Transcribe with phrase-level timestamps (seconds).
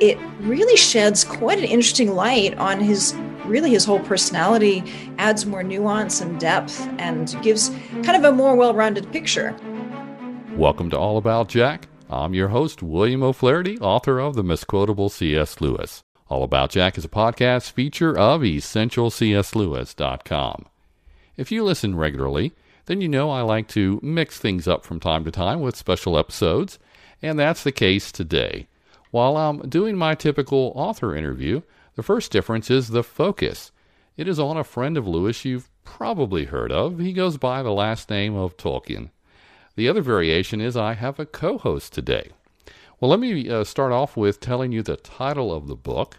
[0.00, 3.14] it really sheds quite an interesting light on his
[3.44, 4.84] really his whole personality,
[5.18, 7.70] adds more nuance and depth, and gives
[8.04, 9.56] kind of a more well rounded picture.
[10.54, 11.88] Welcome to All About Jack.
[12.08, 15.60] I'm your host, William O'Flaherty, author of The Misquotable C.S.
[15.60, 16.04] Lewis.
[16.28, 20.66] All About Jack is a podcast feature of EssentialCSLewis.com.
[21.36, 22.52] If you listen regularly,
[22.86, 26.18] then you know I like to mix things up from time to time with special
[26.18, 26.78] episodes,
[27.20, 28.68] and that's the case today.
[29.10, 31.62] While I'm doing my typical author interview,
[31.94, 33.72] the first difference is the focus.
[34.16, 36.98] It is on a friend of Lewis you've probably heard of.
[36.98, 39.10] He goes by the last name of Tolkien.
[39.76, 42.32] The other variation is I have a co host today.
[43.00, 46.18] Well, let me uh, start off with telling you the title of the book.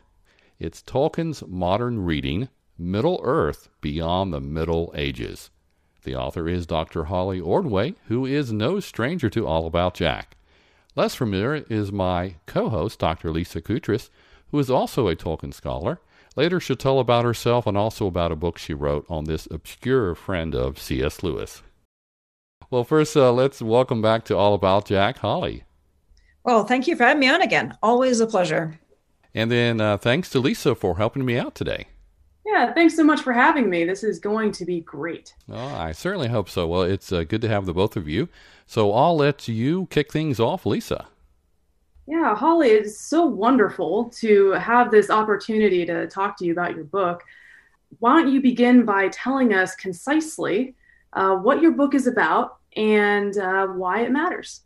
[0.57, 5.51] It's Tolkien's Modern Reading Middle Earth Beyond the Middle Ages.
[6.03, 7.03] The author is Dr.
[7.03, 10.37] Holly Ordway, who is no stranger to All About Jack.
[10.95, 13.31] Less familiar is my co host, Dr.
[13.31, 14.09] Lisa Coutras,
[14.51, 15.99] who is also a Tolkien scholar.
[16.35, 20.15] Later, she'll tell about herself and also about a book she wrote on this obscure
[20.15, 21.21] friend of C.S.
[21.21, 21.61] Lewis.
[22.71, 25.63] Well, first, uh, let's welcome back to All About Jack, Holly.
[26.43, 27.77] Well, thank you for having me on again.
[27.83, 28.79] Always a pleasure.
[29.33, 31.87] And then uh, thanks to Lisa for helping me out today.
[32.45, 33.85] Yeah, thanks so much for having me.
[33.85, 35.35] This is going to be great.
[35.51, 36.67] Oh, I certainly hope so.
[36.67, 38.27] Well, it's uh, good to have the both of you.
[38.69, 41.07] So I'll let you kick things off, Lisa.
[42.05, 46.83] Yeah, Holly, it's so wonderful to have this opportunity to talk to you about your
[46.83, 47.23] book.
[47.97, 50.75] Why don't you begin by telling us concisely
[51.13, 54.61] uh, what your book is about and uh, why it matters?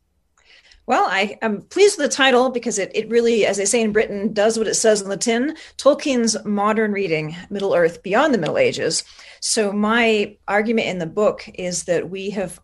[0.85, 3.93] Well, I am pleased with the title because it, it really, as they say in
[3.93, 8.37] Britain, does what it says on the tin Tolkien's modern reading, Middle Earth Beyond the
[8.37, 9.05] Middle Ages.
[9.39, 12.59] So, my argument in the book is that we have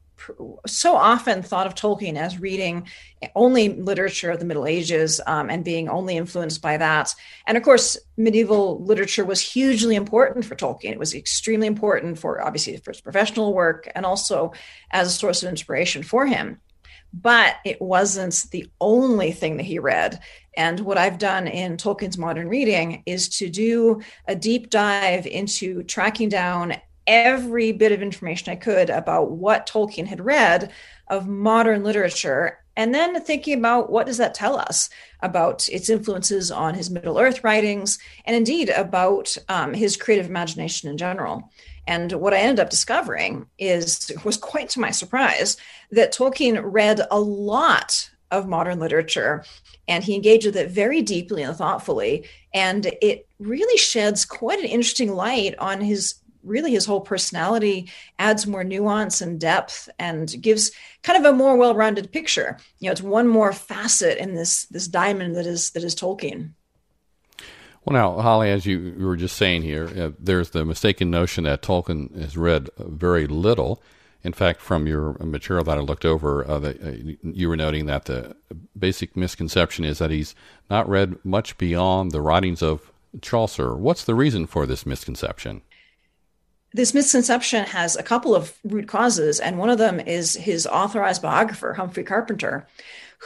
[0.65, 2.87] so often thought of Tolkien as reading
[3.35, 7.13] only literature of the Middle Ages um, and being only influenced by that.
[7.45, 10.91] And of course, medieval literature was hugely important for Tolkien.
[10.91, 14.53] It was extremely important for obviously for his professional work and also
[14.91, 16.59] as a source of inspiration for him
[17.13, 20.19] but it wasn't the only thing that he read.
[20.55, 25.83] And what I've done in Tolkien's modern reading is to do a deep dive into
[25.83, 26.75] tracking down
[27.09, 30.71] every bit of information I could about what Tolkien had read
[31.07, 36.51] of modern literature and then thinking about what does that tell us about its influences
[36.51, 41.51] on his middle earth writings and indeed about um, his creative imagination in general.
[41.87, 45.57] And what I ended up discovering is was quite to my surprise
[45.91, 49.43] that Tolkien read a lot of modern literature
[49.87, 54.65] and he engaged with it very deeply and thoughtfully and it really sheds quite an
[54.65, 60.71] interesting light on his really his whole personality adds more nuance and depth and gives
[61.03, 64.87] kind of a more well-rounded picture you know it's one more facet in this this
[64.87, 66.51] diamond that is that is tolkien
[67.85, 71.61] well, now, Holly, as you were just saying here, uh, there's the mistaken notion that
[71.61, 73.81] Tolkien has read very little.
[74.21, 77.85] In fact, from your material that I looked over, uh, the, uh, you were noting
[77.85, 78.35] that the
[78.77, 80.35] basic misconception is that he's
[80.69, 82.91] not read much beyond the writings of
[83.21, 83.75] Chaucer.
[83.75, 85.61] What's the reason for this misconception?
[86.73, 91.21] This misconception has a couple of root causes, and one of them is his authorized
[91.21, 92.67] biographer, Humphrey Carpenter,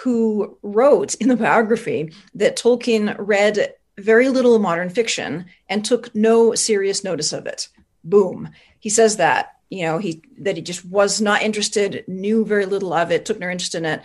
[0.04, 6.56] who wrote in the biography that Tolkien read very little modern fiction and took no
[6.56, 7.68] serious notice of it.
[8.04, 8.50] Boom.
[8.80, 12.94] He says that, you know, he that he just was not interested, knew very little
[12.94, 14.02] of it, took no interest in it.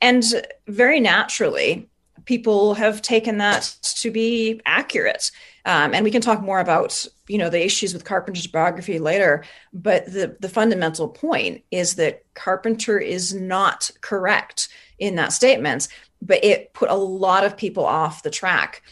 [0.00, 0.24] And
[0.66, 1.88] very naturally,
[2.24, 5.30] people have taken that to be accurate.
[5.64, 9.44] Um, and we can talk more about, you know, the issues with Carpenter's biography later.
[9.72, 14.68] But the, the fundamental point is that Carpenter is not correct
[14.98, 15.88] in that statement,
[16.20, 18.82] but it put a lot of people off the track.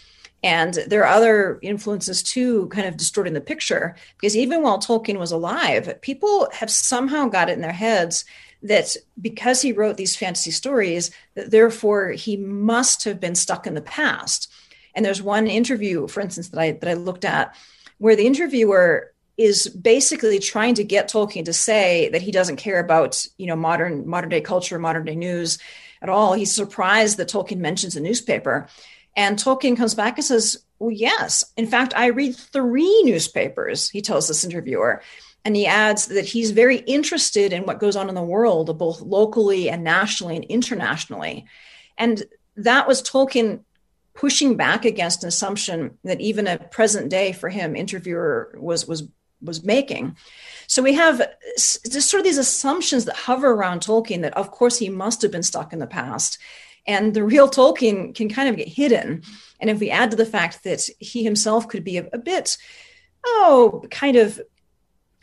[0.42, 5.18] And there are other influences too, kind of distorting the picture, because even while Tolkien
[5.18, 8.24] was alive, people have somehow got it in their heads
[8.62, 13.74] that because he wrote these fantasy stories, that therefore he must have been stuck in
[13.74, 14.52] the past.
[14.94, 17.54] And there's one interview, for instance, that I that I looked at,
[17.98, 22.78] where the interviewer is basically trying to get Tolkien to say that he doesn't care
[22.78, 25.58] about, you know, modern modern day culture, modern day news
[26.02, 26.34] at all.
[26.34, 28.68] He's surprised that Tolkien mentions a newspaper.
[29.16, 31.44] And Tolkien comes back and says, Well, yes.
[31.56, 35.02] In fact, I read three newspapers, he tells this interviewer.
[35.44, 39.00] And he adds that he's very interested in what goes on in the world, both
[39.00, 41.46] locally and nationally and internationally.
[41.96, 42.22] And
[42.56, 43.64] that was Tolkien
[44.14, 49.08] pushing back against an assumption that even a present day for him interviewer was was
[49.42, 50.16] was making.
[50.66, 51.22] So we have
[51.56, 55.30] just sort of these assumptions that hover around Tolkien that of course he must have
[55.30, 56.38] been stuck in the past
[56.86, 59.22] and the real Tolkien can kind of get hidden.
[59.60, 62.56] And if we add to the fact that he himself could be a, a bit,
[63.24, 64.40] oh, kind of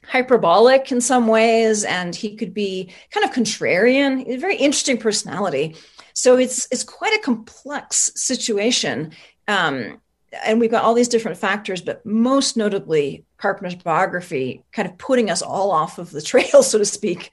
[0.07, 4.97] hyperbolic in some ways, and he could be kind of contrarian, He's a very interesting
[4.97, 5.75] personality.
[6.13, 9.11] So it's it's quite a complex situation.
[9.47, 10.01] Um,
[10.45, 15.29] and we've got all these different factors, but most notably Carpenter's biography kind of putting
[15.29, 17.31] us all off of the trail, so to speak.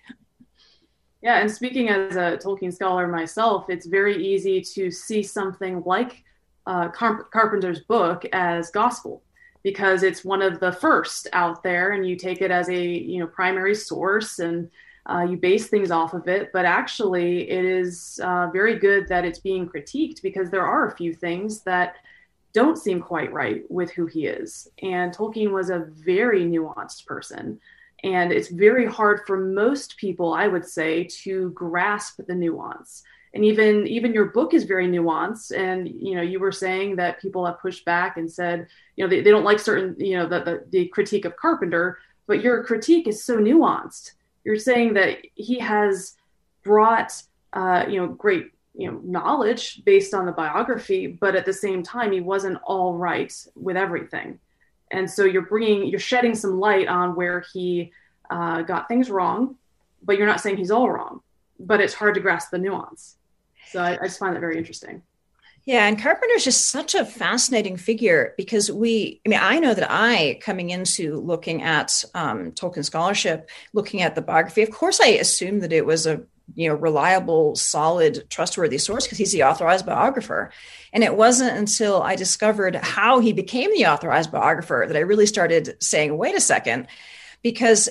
[1.22, 6.22] Yeah, and speaking as a Tolkien scholar myself, it's very easy to see something like
[6.66, 9.22] uh, Car- Carpenter's book as gospel
[9.64, 13.18] because it's one of the first out there, and you take it as a you
[13.18, 14.70] know primary source and
[15.10, 16.50] uh, you base things off of it.
[16.52, 20.96] But actually, it is uh, very good that it's being critiqued because there are a
[20.96, 21.96] few things that
[22.52, 24.68] don't seem quite right with who he is.
[24.82, 27.60] And Tolkien was a very nuanced person.
[28.04, 33.02] And it's very hard for most people, I would say, to grasp the nuance.
[33.34, 35.56] And even even your book is very nuanced.
[35.56, 39.10] And you know, you were saying that people have pushed back and said, you know,
[39.10, 42.62] they, they don't like certain, you know, the, the, the critique of Carpenter, but your
[42.62, 44.12] critique is so nuanced.
[44.44, 46.14] You're saying that he has
[46.62, 47.22] brought
[47.54, 51.82] uh, you know, great you know knowledge based on the biography but at the same
[51.82, 54.38] time he wasn't all right with everything
[54.90, 57.92] and so you're bringing you're shedding some light on where he
[58.30, 59.54] uh, got things wrong
[60.02, 61.20] but you're not saying he's all wrong
[61.60, 63.16] but it's hard to grasp the nuance
[63.70, 65.02] so I, I just find that very interesting.
[65.64, 69.90] Yeah, and Carpenter's just such a fascinating figure because we, I mean, I know that
[69.90, 75.06] I, coming into looking at um, Tolkien scholarship, looking at the biography, of course, I
[75.06, 76.22] assumed that it was a
[76.54, 80.52] you know reliable solid trustworthy source because he's the authorized biographer.
[80.92, 85.24] And it wasn't until i discovered how he became the authorized biographer that i really
[85.24, 86.86] started saying wait a second
[87.42, 87.88] because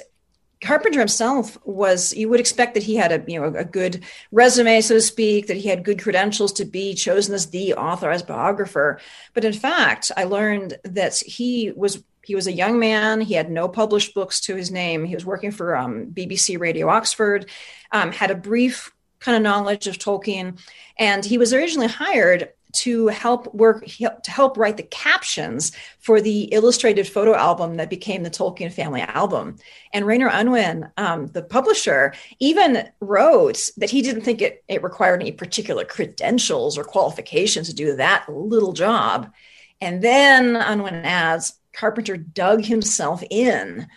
[0.64, 4.82] Carpenter himself was you would expect that he had a you know a good resume
[4.82, 9.00] so to speak that he had good credentials to be chosen as the authorized biographer
[9.34, 13.20] but in fact I learned that he was he was a young man.
[13.20, 15.04] He had no published books to his name.
[15.04, 17.50] He was working for um, BBC Radio Oxford,
[17.92, 20.58] um, had a brief kind of knowledge of Tolkien,
[20.98, 26.44] and he was originally hired to help work to help write the captions for the
[26.46, 29.58] illustrated photo album that became the Tolkien family album.
[29.94, 35.22] And Rayner Unwin, um, the publisher, even wrote that he didn't think it, it required
[35.22, 39.32] any particular credentials or qualifications to do that little job.
[39.80, 43.88] And then Unwin adds, Carpenter dug himself in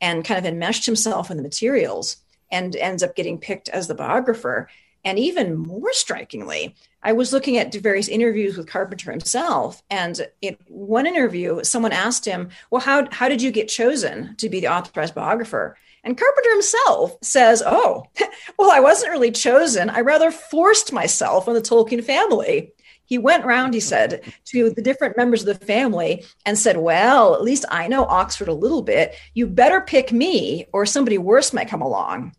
[0.00, 2.18] and kind of enmeshed himself in the materials
[2.50, 4.68] and ends up getting picked as the biographer.
[5.04, 9.82] And even more strikingly, I was looking at various interviews with Carpenter himself.
[9.90, 14.48] And in one interview, someone asked him, Well, how, how did you get chosen to
[14.48, 15.76] be the authorized biographer?
[16.02, 18.04] And Carpenter himself says, Oh,
[18.58, 19.90] well, I wasn't really chosen.
[19.90, 22.72] I rather forced myself on the Tolkien family.
[23.06, 27.34] He went around, he said, to the different members of the family and said, Well,
[27.34, 29.14] at least I know Oxford a little bit.
[29.34, 32.34] You better pick me, or somebody worse might come along.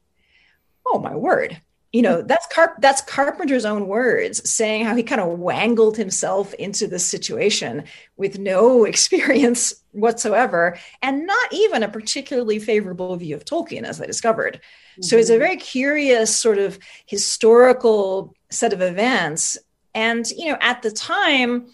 [0.88, 1.62] Oh, my word.
[1.96, 6.54] You know, that's Carp- that's Carpenter's own words saying how he kind of wangled himself
[6.56, 7.86] into this situation
[8.18, 14.08] with no experience whatsoever and not even a particularly favorable view of Tolkien, as I
[14.08, 14.56] discovered.
[14.56, 15.04] Mm-hmm.
[15.04, 19.58] So it's a very curious sort of historical set of events
[19.96, 21.68] and, you know, at the time,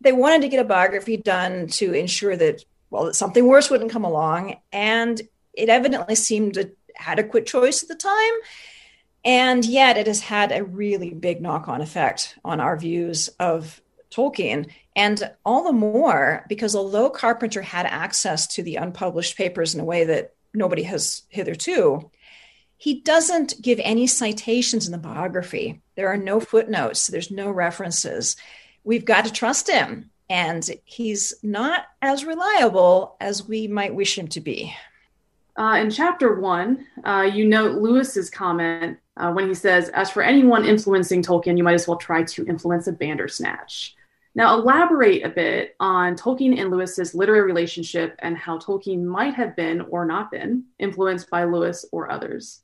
[0.00, 3.92] they wanted to get a biography done to ensure that, well, that something worse wouldn't
[3.92, 4.56] come along.
[4.72, 5.20] And
[5.52, 8.32] it evidently seemed an adequate choice at the time.
[9.28, 13.78] And yet it has had a really big knock on effect on our views of
[14.10, 14.70] Tolkien.
[14.96, 19.84] And all the more because although Carpenter had access to the unpublished papers in a
[19.84, 22.10] way that nobody has hitherto,
[22.78, 25.82] he doesn't give any citations in the biography.
[25.94, 28.34] There are no footnotes, there's no references.
[28.82, 30.10] We've got to trust him.
[30.30, 34.74] And he's not as reliable as we might wish him to be.
[35.58, 40.22] Uh, in chapter one, uh, you note Lewis's comment uh, when he says, As for
[40.22, 43.94] anyone influencing Tolkien, you might as well try to influence a Bandersnatch.
[44.34, 49.56] Now, elaborate a bit on Tolkien and Lewis's literary relationship and how Tolkien might have
[49.56, 52.62] been or not been influenced by Lewis or others.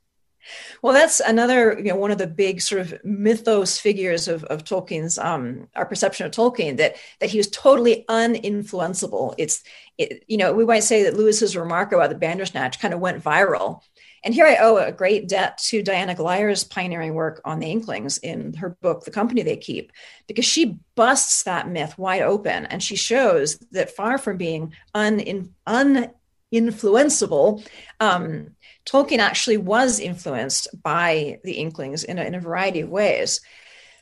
[0.83, 4.65] Well, that's another, you know, one of the big sort of mythos figures of, of
[4.65, 9.35] Tolkien's, um, our perception of Tolkien, that that he was totally uninfluenceable.
[9.39, 9.65] It's,
[9.97, 13.25] it, you know, we might say that Lewis's remark about the Bandersnatch kind of went
[13.25, 13.83] viral.
[14.25, 18.17] And here I owe a great debt to Diana Glyer's pioneering work on the Inklings
[18.19, 19.93] in her book, The Company They Keep,
[20.27, 25.53] because she busts that myth wide open and she shows that far from being un,
[25.67, 27.67] uninfluenceable,
[28.01, 28.53] um,
[28.87, 33.43] Tolkien actually was influenced by the Inklings in a, in a variety of ways.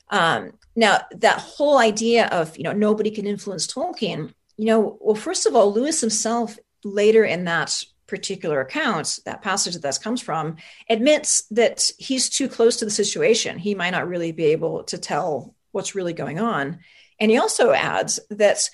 [0.09, 5.15] Um, now, that whole idea of, you know, nobody can influence Tolkien, you know, well,
[5.15, 7.83] first of all, Lewis himself later in that
[8.13, 12.91] particular account, that passage that this comes from, admits that he's too close to the
[12.91, 13.57] situation.
[13.57, 16.77] He might not really be able to tell what's really going on.
[17.19, 18.69] And he also adds that,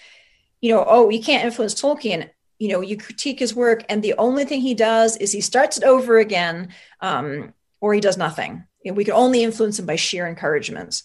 [0.60, 2.30] you know, oh, you can't influence Tolkien.
[2.58, 5.78] You know, you critique his work, and the only thing he does is he starts
[5.78, 6.68] it over again,
[7.00, 8.66] um, or he does nothing.
[8.84, 11.02] We can only influence him by sheer encouragement.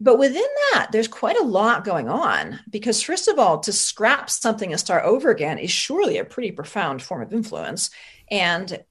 [0.00, 4.30] But within that, there's quite a lot going on because, first of all, to scrap
[4.30, 7.90] something and start over again is surely a pretty profound form of influence.
[8.30, 8.84] And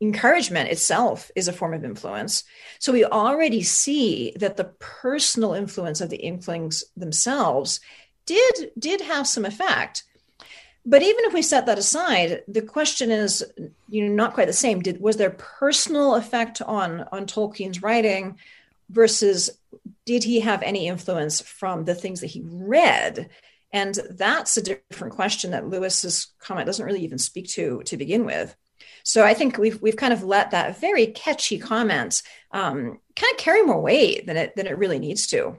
[0.00, 2.44] encouragement itself is a form of influence.
[2.78, 7.80] So we already see that the personal influence of the Inklings themselves
[8.26, 10.04] did did have some effect.
[10.84, 13.44] But even if we set that aside, the question is,
[13.88, 14.80] you know, not quite the same.
[14.80, 18.38] Did was there personal effect on on Tolkien's writing
[18.90, 19.50] versus
[20.06, 23.28] did he have any influence from the things that he read?
[23.72, 28.24] And that's a different question that Lewis's comment doesn't really even speak to to begin
[28.24, 28.56] with.
[29.02, 33.38] So I think we've we've kind of let that very catchy comment um, kind of
[33.38, 35.56] carry more weight than it than it really needs to.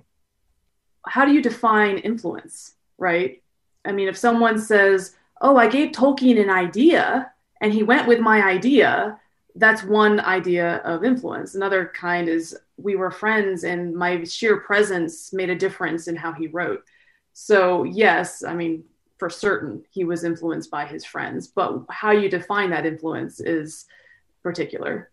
[1.06, 3.42] How do you define influence, right?
[3.86, 7.32] I mean, if someone says, "Oh, I gave Tolkien an idea
[7.62, 9.20] and he went with my idea,"
[9.56, 11.56] that's one idea of influence.
[11.56, 16.34] Another kind is we were friends and my sheer presence made a difference in how
[16.34, 16.84] he wrote.
[17.34, 18.84] So, yes, I mean,
[19.18, 23.86] for certain, he was influenced by his friends, but how you define that influence is
[24.42, 25.12] particular.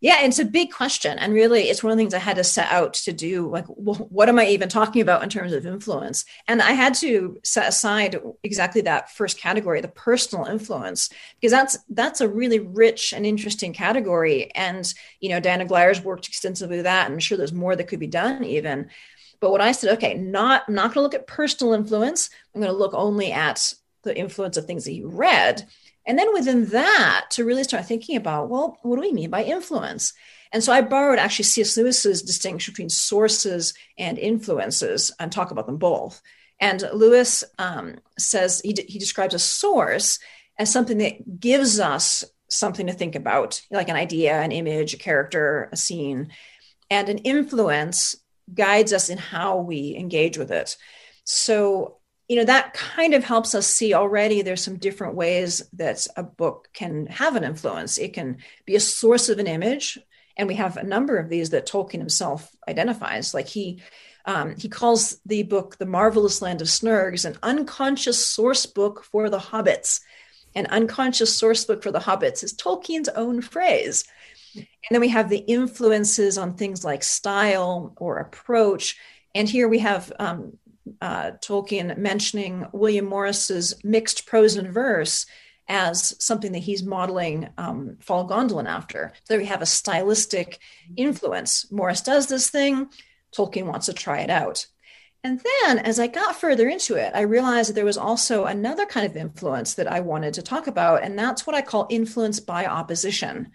[0.00, 1.18] Yeah, it's a big question.
[1.18, 3.48] And really, it's one of the things I had to set out to do.
[3.48, 6.24] Like, what am I even talking about in terms of influence?
[6.46, 11.78] And I had to set aside exactly that first category, the personal influence, because that's
[11.88, 14.54] that's a really rich and interesting category.
[14.54, 17.06] And, you know, Diana Glyer's worked extensively with that.
[17.06, 18.90] And I'm sure there's more that could be done even.
[19.40, 22.30] But what I said, okay, not I'm not going to look at personal influence.
[22.54, 23.74] I'm going to look only at
[24.04, 25.66] the influence of things that you read
[26.08, 29.44] and then within that, to really start thinking about, well, what do we mean by
[29.44, 30.14] influence?
[30.50, 31.76] And so I borrowed actually C.S.
[31.76, 36.22] Lewis's distinction between sources and influences and talk about them both.
[36.58, 40.18] And Lewis um, says he, he describes a source
[40.58, 44.98] as something that gives us something to think about, like an idea, an image, a
[44.98, 46.32] character, a scene.
[46.90, 48.16] And an influence
[48.52, 50.78] guides us in how we engage with it.
[51.24, 51.97] So
[52.28, 56.22] you know that kind of helps us see already there's some different ways that a
[56.22, 57.96] book can have an influence.
[57.96, 59.98] It can be a source of an image
[60.36, 63.34] and we have a number of these that tolkien himself identifies.
[63.34, 63.82] Like he
[64.24, 69.30] um, he calls the book the marvelous land of snergs an unconscious source book for
[69.30, 70.00] the hobbits.
[70.54, 74.04] An unconscious source book for the hobbits is tolkien's own phrase.
[74.54, 78.96] And then we have the influences on things like style or approach.
[79.34, 80.58] And here we have um,
[81.00, 85.26] uh, Tolkien mentioning William Morris's mixed prose and verse
[85.68, 89.12] as something that he's modeling um, Fall Gondolin after.
[89.24, 90.58] So we have a stylistic
[90.96, 91.70] influence.
[91.70, 92.88] Morris does this thing,
[93.36, 94.66] Tolkien wants to try it out.
[95.24, 98.86] And then as I got further into it, I realized that there was also another
[98.86, 102.40] kind of influence that I wanted to talk about, and that's what I call influence
[102.40, 103.50] by opposition,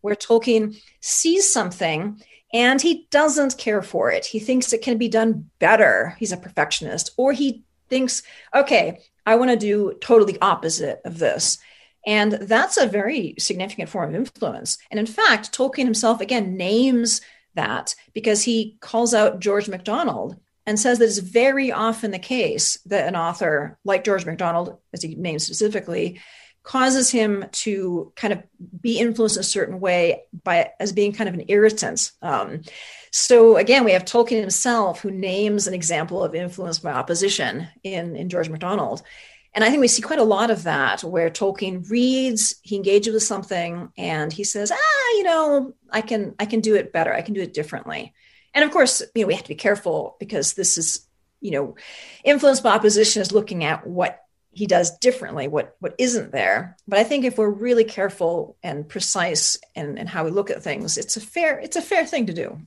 [0.00, 2.20] where Tolkien sees something
[2.52, 4.26] and he doesn't care for it.
[4.26, 6.16] He thinks it can be done better.
[6.18, 8.22] He's a perfectionist, or he thinks,
[8.54, 11.58] okay, I want to do totally opposite of this.
[12.06, 14.78] And that's a very significant form of influence.
[14.90, 17.20] And in fact, Tolkien himself again names
[17.54, 20.36] that because he calls out George MacDonald
[20.66, 25.02] and says that it's very often the case that an author like George MacDonald, as
[25.02, 26.20] he names specifically,
[26.66, 28.42] causes him to kind of
[28.82, 32.10] be influenced a certain way by as being kind of an irritant.
[32.22, 32.62] Um,
[33.12, 38.16] so again, we have Tolkien himself who names an example of influence by opposition in,
[38.16, 39.02] in George MacDonald.
[39.54, 43.14] And I think we see quite a lot of that where Tolkien reads, he engages
[43.14, 47.14] with something, and he says, ah, you know, I can I can do it better.
[47.14, 48.12] I can do it differently.
[48.54, 51.06] And of course, you know, we have to be careful because this is,
[51.40, 51.76] you know,
[52.24, 54.25] influence by opposition is looking at what
[54.56, 56.76] he does differently what what isn't there.
[56.88, 60.62] But i think if we're really careful and precise in, in how we look at
[60.62, 62.58] things it's a fair it's a fair thing to do.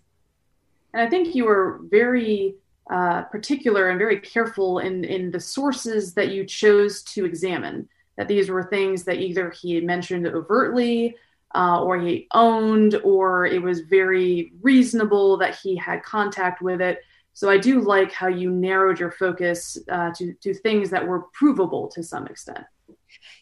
[0.93, 2.55] And i think you were very
[2.89, 8.27] uh, particular and very careful in in the sources that you chose to examine that
[8.27, 11.15] these were things that either he mentioned overtly
[11.55, 16.99] uh, or he owned or it was very reasonable that he had contact with it
[17.39, 21.21] so I do like how you narrowed your focus uh, to to things that were
[21.31, 22.65] provable to some extent.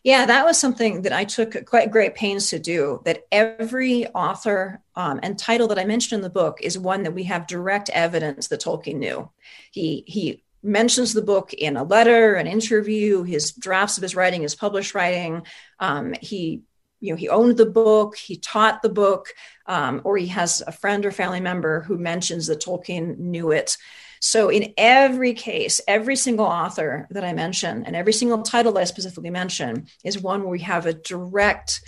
[0.03, 3.01] Yeah, that was something that I took quite great pains to do.
[3.05, 7.15] That every author um, and title that I mentioned in the book is one that
[7.15, 9.31] we have direct evidence that Tolkien knew.
[9.71, 14.43] He he mentions the book in a letter, an interview, his drafts of his writing,
[14.43, 15.41] his published writing.
[15.79, 16.61] Um, he
[16.99, 19.33] you know he owned the book he taught the book
[19.67, 23.77] um, or he has a friend or family member who mentions that tolkien knew it
[24.19, 28.81] so, in every case, every single author that I mention and every single title that
[28.81, 31.81] I specifically mention is one where we have a direct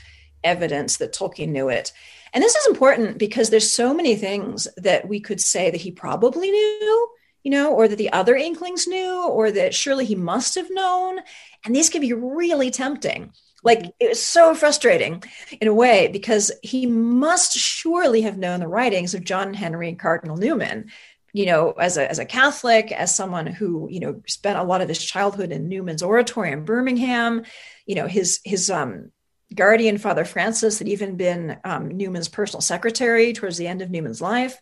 [0.44, 1.92] evidence that Tolkien knew it.
[2.34, 5.92] And this is important because there's so many things that we could say that he
[5.92, 7.10] probably knew,
[7.44, 11.20] you know, or that the other Inklings knew, or that surely he must have known.
[11.66, 13.34] And these can be really tempting.
[13.64, 15.24] Like it was so frustrating
[15.60, 20.38] in a way because he must surely have known the writings of John Henry Cardinal
[20.38, 20.90] Newman
[21.32, 24.82] you know, as a, as a Catholic, as someone who, you know, spent a lot
[24.82, 27.44] of his childhood in Newman's Oratory in Birmingham,
[27.86, 29.12] you know, his, his, um,
[29.54, 34.22] guardian, Father Francis, had even been um, Newman's personal secretary towards the end of Newman's
[34.22, 34.60] life.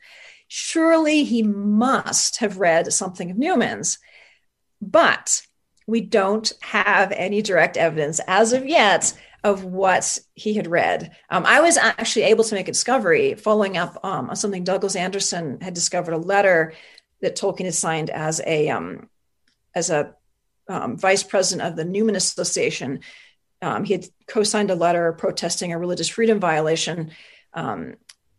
[0.48, 4.00] Surely he must have read something of Newman's,
[4.82, 5.42] but
[5.88, 11.16] we don't have any direct evidence as of yet of what he had read.
[11.30, 14.96] Um, I was actually able to make a discovery following up um, on something Douglas
[14.96, 16.74] Anderson had discovered a letter
[17.22, 19.10] that Tolkien had signed as a um,
[19.74, 20.14] as a
[20.68, 23.00] um, vice president of the Newman Association.
[23.62, 27.12] Um, he had co-signed a letter protesting a religious freedom violation
[27.54, 27.96] um,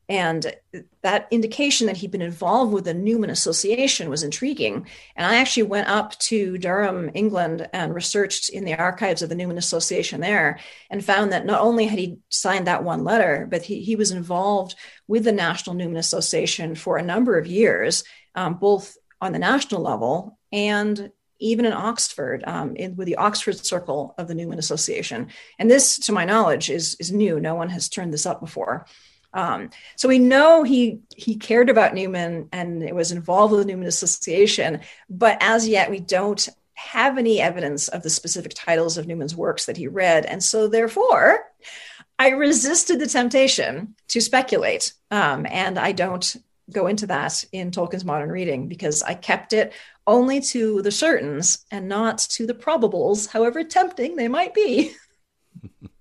[0.08, 0.54] and
[1.02, 4.86] that indication that he'd been involved with the Newman Association was intriguing.
[5.16, 9.34] And I actually went up to Durham, England, and researched in the archives of the
[9.34, 13.62] Newman Association there and found that not only had he signed that one letter, but
[13.62, 18.02] he, he was involved with the National Newman Association for a number of years,
[18.34, 21.10] um, both on the national level and
[21.40, 25.28] even in Oxford, um, in, with the Oxford Circle of the Newman Association.
[25.58, 27.38] And this, to my knowledge, is, is new.
[27.38, 28.86] No one has turned this up before.
[29.32, 33.66] Um, so we know he he cared about Newman and it was involved with the
[33.66, 34.80] Newman Association,
[35.10, 39.66] but as yet we don't have any evidence of the specific titles of Newman's works
[39.66, 41.44] that he read, and so therefore,
[42.18, 46.36] I resisted the temptation to speculate, um, and I don't
[46.70, 49.72] go into that in Tolkien's modern reading because I kept it
[50.06, 54.94] only to the certains and not to the probables, however tempting they might be.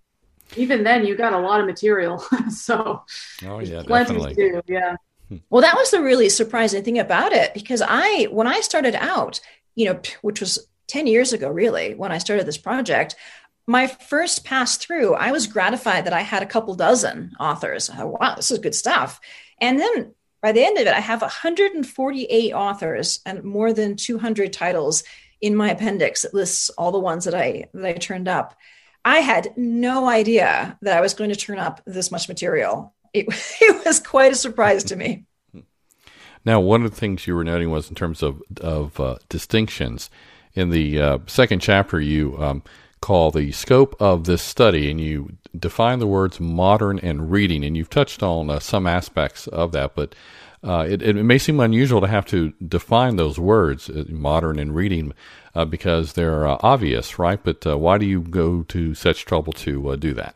[0.55, 2.19] even then you got a lot of material.
[2.49, 3.03] so
[3.45, 4.33] oh yeah, definitely.
[4.33, 4.95] Do, yeah.
[5.49, 9.41] Well, that was the really surprising thing about it because I, when I started out,
[9.75, 13.15] you know, which was 10 years ago, really, when I started this project,
[13.67, 17.89] my first pass through, I was gratified that I had a couple dozen authors.
[17.93, 19.19] Oh, wow, this is good stuff.
[19.59, 24.53] And then by the end of it, I have 148 authors and more than 200
[24.53, 25.03] titles
[25.41, 28.55] in my appendix that lists all the ones that I that I turned up.
[29.07, 32.93] I had no idea that I was going to turn up this much material.
[33.13, 33.25] It,
[33.61, 35.23] it was quite a surprise to me.
[36.43, 40.09] Now, one of the things you were noting was in terms of of uh, distinctions.
[40.55, 42.63] In the uh, second chapter, you um,
[42.99, 47.77] call the scope of this study, and you define the words modern and reading, and
[47.77, 50.15] you've touched on uh, some aspects of that, but
[50.67, 54.75] uh, it, it, may seem unusual to have to define those words, uh, modern and
[54.75, 55.13] reading,
[55.55, 57.39] uh, because they're uh, obvious, right?
[57.41, 60.35] But uh, why do you go to such trouble to uh, do that?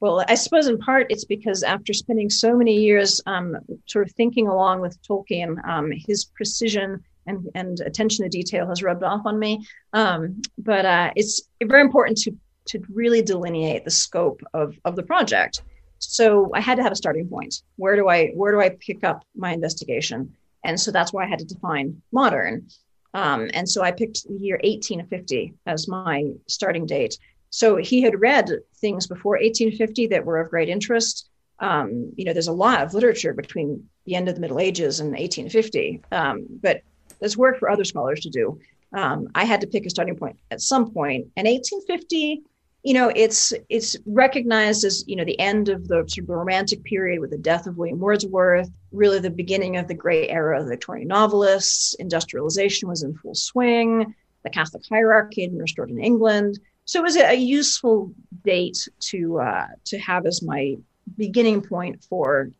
[0.00, 4.14] Well, I suppose in part it's because after spending so many years um, sort of
[4.14, 9.22] thinking along with Tolkien, um, his precision and, and attention to detail has rubbed off
[9.26, 9.66] on me.
[9.92, 12.32] Um, but it's very important to
[12.68, 15.62] to really delineate the scope of, of the project
[15.98, 17.62] so i had to have a starting point.
[17.76, 20.34] Where do i where do i pick up my investigation?
[20.64, 22.68] And so that's why i had to define modern.
[23.14, 27.18] Um, and so i picked the year 1850 as my starting date.
[27.50, 31.28] So he had read things before 1850 that were of great interest.
[31.60, 35.00] Um, you know there's a lot of literature between the end of the middle ages
[35.00, 36.82] and 1850 um, but
[37.18, 38.60] there's work for other scholars to do.
[38.92, 41.26] Um, i had to pick a starting point at some point.
[41.36, 42.42] And 1850
[42.82, 46.82] you know it's it's recognized as you know the end of the sort of romantic
[46.84, 50.64] period with the death of william wordsworth really the beginning of the great era of
[50.64, 51.94] the victorian novelists.
[51.94, 54.14] Industrialization was in full swing.
[54.44, 56.58] The catholic hierarchy had been restored in england.
[56.84, 58.14] So it was a, useful
[58.44, 60.76] date to uh, to have as my
[61.16, 62.50] beginning point for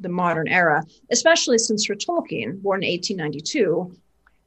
[0.00, 3.96] the modern era especially since for tolkien born in 1892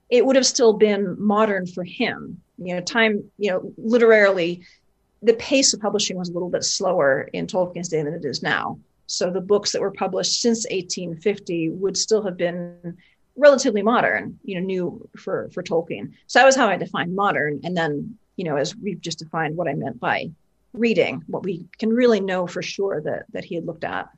[0.09, 2.41] it would have still been modern for him.
[2.57, 4.63] You know time you know literarily
[5.21, 8.43] the pace of publishing was a little bit slower in Tolkien's day than it is
[8.43, 8.79] now.
[9.07, 12.97] So the books that were published since 1850 would still have been
[13.35, 16.13] relatively modern, you know, new for for Tolkien.
[16.27, 19.55] So that was how I defined modern, and then you know, as we've just defined
[19.55, 20.29] what I meant by
[20.73, 24.09] reading, what we can really know for sure that that he had looked at.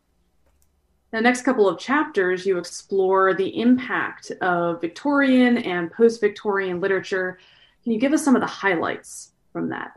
[1.12, 7.40] The next couple of chapters, you explore the impact of Victorian and post Victorian literature.
[7.84, 9.92] Can you give us some of the highlights from that?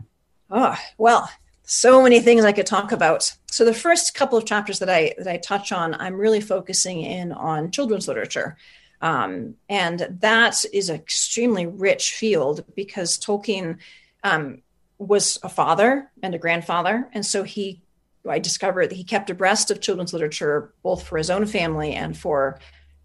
[0.53, 1.31] Oh, well,
[1.65, 3.33] so many things I could talk about.
[3.47, 7.01] So the first couple of chapters that I that I touch on, I'm really focusing
[7.01, 8.59] in on children's literature.
[9.01, 13.79] Um, and that is an extremely rich field because Tolkien
[14.23, 14.63] um,
[14.99, 17.09] was a father and a grandfather.
[17.13, 17.81] And so he
[18.29, 22.17] I discovered that he kept abreast of children's literature both for his own family and
[22.17, 22.61] for,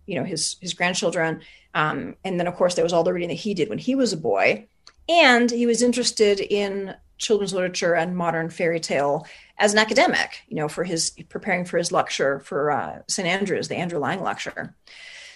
[0.06, 1.42] you know, his his grandchildren.
[1.74, 3.96] Um, and then, of course, there was all the reading that he did when he
[3.96, 4.68] was a boy,
[5.08, 9.26] and he was interested in children's literature and modern fairy tale
[9.58, 10.44] as an academic.
[10.48, 14.22] You know, for his preparing for his lecture for uh, St Andrews, the Andrew Lang
[14.22, 14.76] lecture.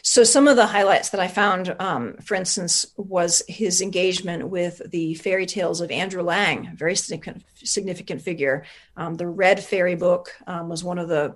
[0.04, 4.82] So, some of the highlights that I found, um, for instance, was his engagement with
[4.90, 8.66] the fairy tales of Andrew Lang, a very significant, figure.
[8.98, 11.36] Um, the Red Fairy book um, was one of the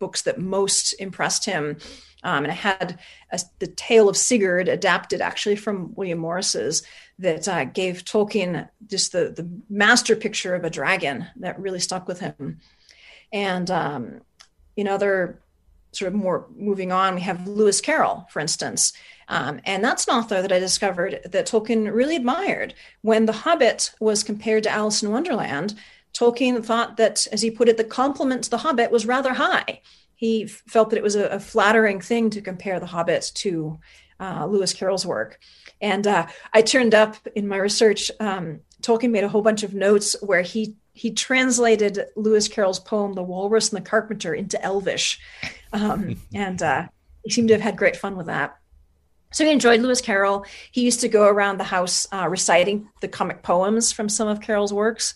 [0.00, 1.76] books that most impressed him.
[2.22, 2.98] Um, and I had
[3.32, 6.82] a, the tale of Sigurd adapted actually from William Morris's
[7.18, 12.06] that uh, gave Tolkien just the, the master picture of a dragon that really stuck
[12.08, 12.60] with him.
[13.32, 14.20] And um,
[14.76, 15.40] in other
[15.92, 18.92] sort of more moving on, we have Lewis Carroll, for instance.
[19.28, 22.74] Um, and that's an author that I discovered that Tolkien really admired.
[23.02, 25.74] When The Hobbit was compared to Alice in Wonderland,
[26.12, 29.80] Tolkien thought that, as he put it, the compliment to The Hobbit was rather high.
[30.20, 33.80] He felt that it was a, a flattering thing to compare The Hobbit to
[34.20, 35.40] uh, Lewis Carroll's work.
[35.80, 39.72] And uh, I turned up in my research, um, Tolkien made a whole bunch of
[39.72, 45.18] notes where he he translated Lewis Carroll's poem "The Walrus and the Carpenter" into Elvish,
[45.72, 46.88] um, and uh,
[47.24, 48.58] he seemed to have had great fun with that.
[49.32, 50.44] So he enjoyed Lewis Carroll.
[50.70, 54.42] He used to go around the house uh, reciting the comic poems from some of
[54.42, 55.14] Carroll's works.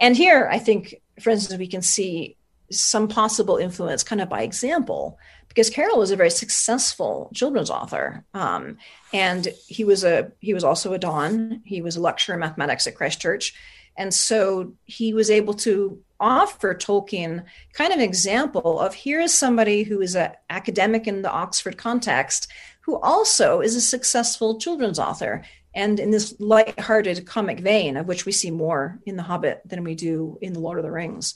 [0.00, 2.36] And here, I think, for instance, we can see
[2.70, 8.24] some possible influence kind of by example, because Carroll was a very successful children's author.
[8.34, 8.78] Um,
[9.12, 11.62] and he was a he was also a Don.
[11.64, 13.54] He was a lecturer in mathematics at Christ Church
[13.96, 19.34] And so he was able to offer Tolkien kind of an example of here is
[19.34, 22.48] somebody who is an academic in the Oxford context
[22.82, 28.24] who also is a successful children's author and in this light-hearted comic vein of which
[28.24, 31.34] we see more in the hobbit than we do in the lord of the rings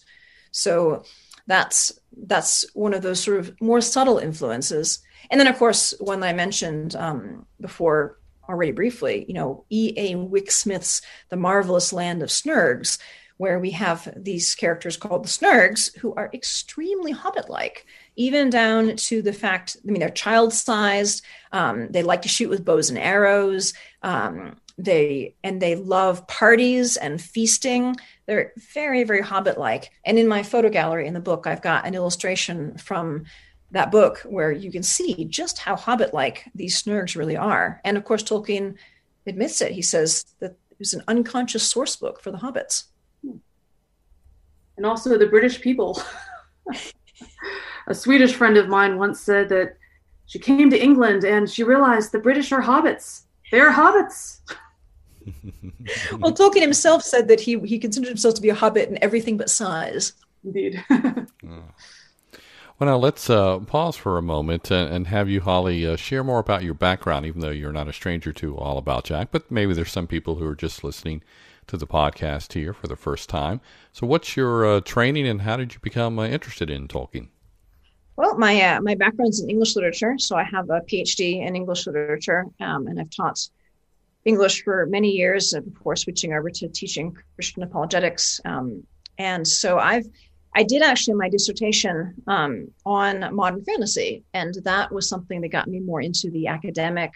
[0.52, 1.02] so
[1.46, 6.22] that's that's one of those sort of more subtle influences and then of course one
[6.22, 12.98] i mentioned um, before already briefly you know e.a Wyke-Smith's the marvelous land of snergs
[13.42, 18.94] where we have these characters called the Snergs who are extremely hobbit like, even down
[18.94, 22.88] to the fact, I mean, they're child sized, um, they like to shoot with bows
[22.88, 23.74] and arrows.
[24.04, 27.96] Um, they and they love parties and feasting.
[28.26, 29.90] They're very, very hobbit like.
[30.04, 33.24] And in my photo gallery in the book, I've got an illustration from
[33.70, 37.80] that book where you can see just how hobbit like these snergs really are.
[37.84, 38.76] And of course, Tolkien
[39.26, 39.72] admits it.
[39.72, 42.84] He says that it was an unconscious source book for the hobbits
[44.76, 46.02] and also the British people.
[47.86, 49.76] a Swedish friend of mine once said that
[50.26, 53.22] she came to England and she realized the British are hobbits.
[53.50, 54.40] They're hobbits.
[56.18, 59.36] well, Tolkien himself said that he he considered himself to be a hobbit in everything
[59.36, 60.12] but size.
[60.44, 60.84] Indeed.
[62.78, 66.24] Well, now let's uh, pause for a moment and, and have you, Holly, uh, share
[66.24, 69.28] more about your background, even though you're not a stranger to All About Jack.
[69.30, 71.22] But maybe there's some people who are just listening
[71.68, 73.60] to the podcast here for the first time.
[73.92, 77.28] So, what's your uh, training and how did you become uh, interested in Tolkien?
[78.16, 81.86] Well, my uh, my background's in English literature, so I have a PhD in English
[81.86, 83.48] literature, um, and I've taught
[84.24, 88.40] English for many years before switching over to teaching Christian apologetics.
[88.44, 88.84] Um,
[89.18, 90.06] and so I've
[90.54, 95.66] I did actually my dissertation um, on modern fantasy, and that was something that got
[95.66, 97.10] me more into the academic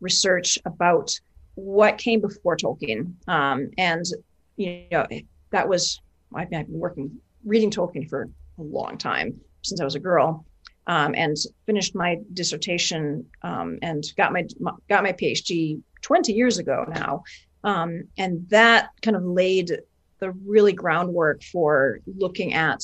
[0.00, 1.18] research about
[1.54, 3.12] what came before Tolkien.
[3.28, 4.04] Um, and,
[4.56, 5.06] you know,
[5.50, 6.00] that was,
[6.34, 10.44] I've been working, reading Tolkien for a long time since I was a girl.
[10.86, 14.44] Um, and finished my dissertation um, and got my
[14.88, 17.22] got my PhD 20 years ago now,
[17.64, 19.72] um, and that kind of laid
[20.18, 22.82] the really groundwork for looking at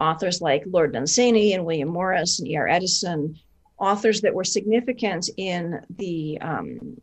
[0.00, 2.68] authors like Lord Dunsany and William Morris and E.R.
[2.68, 3.38] Eddison,
[3.78, 7.00] authors that were significant in the um,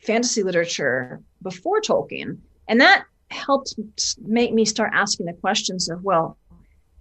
[0.00, 2.38] fantasy literature before Tolkien.
[2.68, 3.74] And that helped
[4.20, 6.38] make me start asking the questions of, well,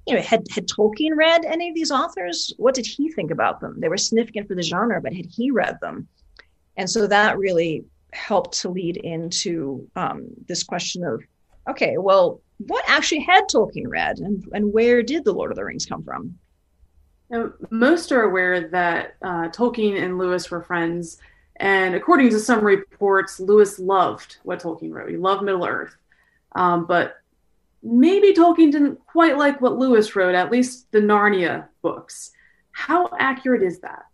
[0.08, 2.54] you know, had, had Tolkien read any of these authors?
[2.58, 3.80] What did he think about them?
[3.80, 6.08] They were significant for the genre, but had he read them?
[6.76, 11.24] And so that really helped to lead into um, this question of
[11.70, 15.66] okay, well, what actually had Tolkien read, and and where did the Lord of the
[15.66, 16.38] Rings come from?
[17.30, 21.18] Now, most are aware that uh, Tolkien and Lewis were friends,
[21.58, 25.10] and according to some reports, Lewis loved what Tolkien wrote.
[25.10, 25.96] He loved Middle Earth,
[26.54, 27.18] um, but
[27.82, 32.32] maybe Tolkien didn't quite like what Lewis wrote, at least the Narnia books.
[32.72, 34.06] How accurate is that?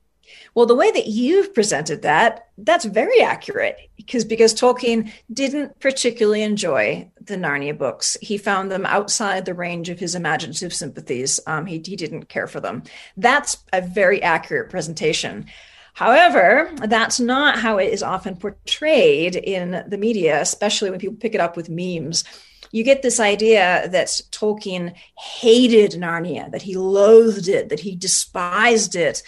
[0.56, 6.44] Well, the way that you've presented that, that's very accurate because because Tolkien didn't particularly
[6.44, 8.18] enjoy the Narnia books.
[8.22, 11.39] He found them outside the range of his imaginative sympathies.
[11.48, 12.84] Um, he, he didn't care for them.
[13.18, 15.46] That's a very accurate presentation.
[15.94, 21.36] However, that's not how it is often portrayed in the media, especially when people pick
[21.36, 22.24] it up with memes.
[22.72, 28.96] You get this idea that Tolkien hated Narnia, that he loathed it, that he despised
[28.96, 29.24] it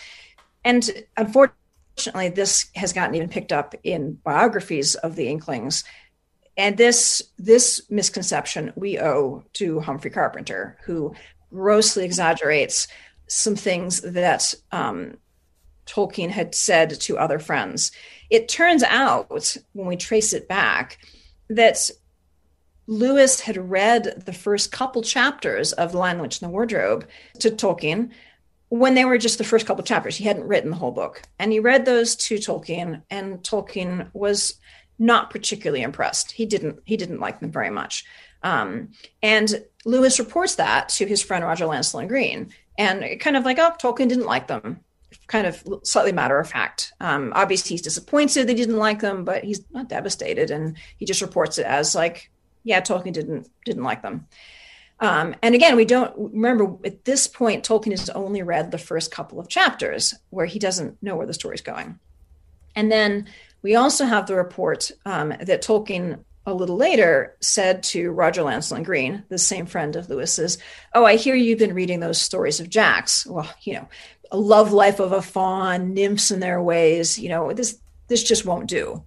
[0.64, 5.84] and unfortunately, this has gotten even picked up in biographies of the Inklings.
[6.58, 11.16] And this this misconception we owe to Humphrey Carpenter, who
[11.52, 12.88] grossly exaggerates
[13.28, 15.16] some things that um,
[15.86, 17.92] Tolkien had said to other friends.
[18.30, 20.98] It turns out, when we trace it back,
[21.50, 21.90] that
[22.88, 27.08] Lewis had read the first couple chapters of The Lion, Witch, and the Wardrobe
[27.40, 28.12] to Tolkien
[28.72, 30.16] when they were just the first couple chapters.
[30.16, 31.22] He hadn't written the whole book.
[31.38, 34.56] And he read those to Tolkien, and Tolkien was
[34.98, 36.32] not particularly impressed.
[36.32, 38.06] He didn't he didn't like them very much.
[38.44, 43.60] Um, and Lewis reports that to his friend Roger Lancelot Green, and kind of like,
[43.60, 44.80] oh, Tolkien didn't like them.
[45.28, 46.94] Kind of slightly matter of fact.
[47.02, 51.06] Um, obviously, he's disappointed that he didn't like them, but he's not devastated, and he
[51.06, 52.32] just reports it as like,
[52.64, 54.28] yeah, Tolkien didn't didn't like them.
[55.02, 59.12] Um, and again, we don't remember at this point, Tolkien has only read the first
[59.12, 62.00] couple of chapters where he doesn't know where the story's going.
[62.76, 63.28] And then
[63.64, 68.84] we also have the report um, that Tolkien a little later said to Roger Lancelyn
[68.84, 70.58] Green, the same friend of Lewis's,
[70.94, 73.26] Oh, I hear you've been reading those stories of Jack's.
[73.26, 73.88] Well, you know,
[74.32, 78.46] a love life of a faun, nymphs and their ways, you know, this this just
[78.46, 79.04] won't do.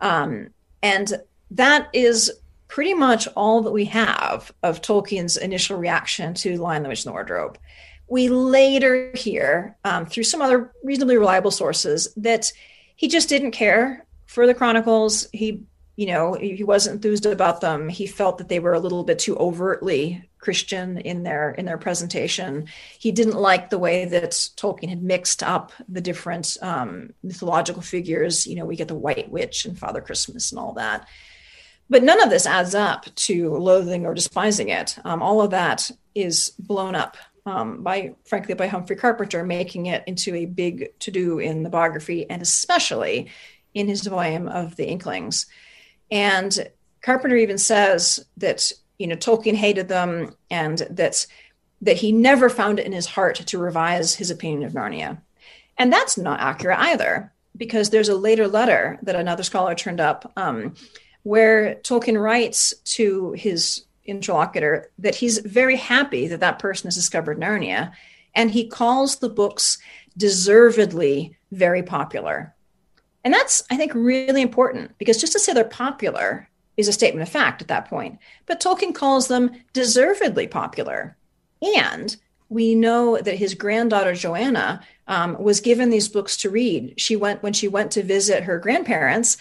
[0.00, 0.50] Um,
[0.82, 1.12] and
[1.50, 2.30] that is
[2.70, 7.10] pretty much all that we have of Tolkien's initial reaction to Lion, the Witch, and
[7.10, 7.58] the Wardrobe.
[8.06, 12.52] We later hear um, through some other reasonably reliable sources that
[12.94, 15.28] he just didn't care for the Chronicles.
[15.32, 15.64] He,
[15.96, 17.88] you know, he wasn't enthused about them.
[17.88, 21.76] He felt that they were a little bit too overtly Christian in their in their
[21.76, 22.68] presentation.
[22.98, 28.46] He didn't like the way that Tolkien had mixed up the different um, mythological figures.
[28.46, 31.06] You know, we get the White Witch and Father Christmas and all that
[31.90, 34.96] but none of this adds up to loathing or despising it.
[35.04, 40.04] Um, all of that is blown up um, by, frankly, by Humphrey Carpenter, making it
[40.06, 43.28] into a big to do in the biography and especially
[43.74, 45.46] in his volume of the Inklings.
[46.10, 46.68] And
[47.02, 51.26] Carpenter even says that you know Tolkien hated them and that
[51.82, 55.20] that he never found it in his heart to revise his opinion of Narnia.
[55.78, 60.30] And that's not accurate either, because there's a later letter that another scholar turned up
[60.36, 60.74] um,
[61.22, 67.38] where Tolkien writes to his interlocutor that he's very happy that that person has discovered
[67.38, 67.92] Narnia,
[68.34, 69.78] and he calls the books
[70.16, 72.54] deservedly very popular.
[73.24, 77.22] And that's, I think, really important because just to say they're popular is a statement
[77.22, 78.18] of fact at that point.
[78.46, 81.16] But Tolkien calls them deservedly popular.
[81.76, 82.16] And
[82.48, 86.94] we know that his granddaughter Joanna um, was given these books to read.
[86.98, 89.36] She went when she went to visit her grandparents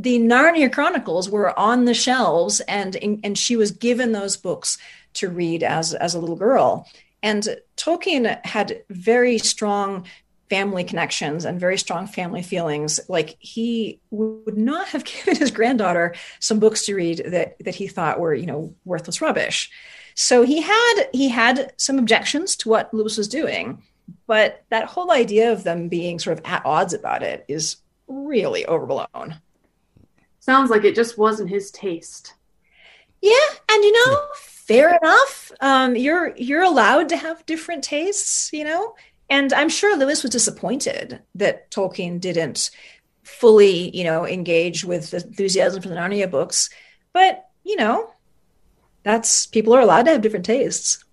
[0.00, 4.78] the Narnia Chronicles were on the shelves, and and she was given those books
[5.14, 6.88] to read as as a little girl.
[7.22, 10.06] And Tolkien had very strong
[10.48, 12.98] family connections and very strong family feelings.
[13.08, 17.86] Like he would not have given his granddaughter some books to read that that he
[17.86, 19.70] thought were you know worthless rubbish.
[20.14, 23.82] So he had he had some objections to what Lewis was doing,
[24.26, 27.76] but that whole idea of them being sort of at odds about it is
[28.08, 29.40] really overblown
[30.50, 32.34] sounds like it just wasn't his taste.
[33.22, 35.52] Yeah, and you know, fair enough.
[35.60, 38.96] Um, you're you're allowed to have different tastes, you know.
[39.28, 42.72] And I'm sure Lewis was disappointed that Tolkien didn't
[43.22, 46.68] fully, you know, engage with the enthusiasm for the Narnia books.
[47.12, 48.10] But you know,
[49.04, 51.04] that's people are allowed to have different tastes.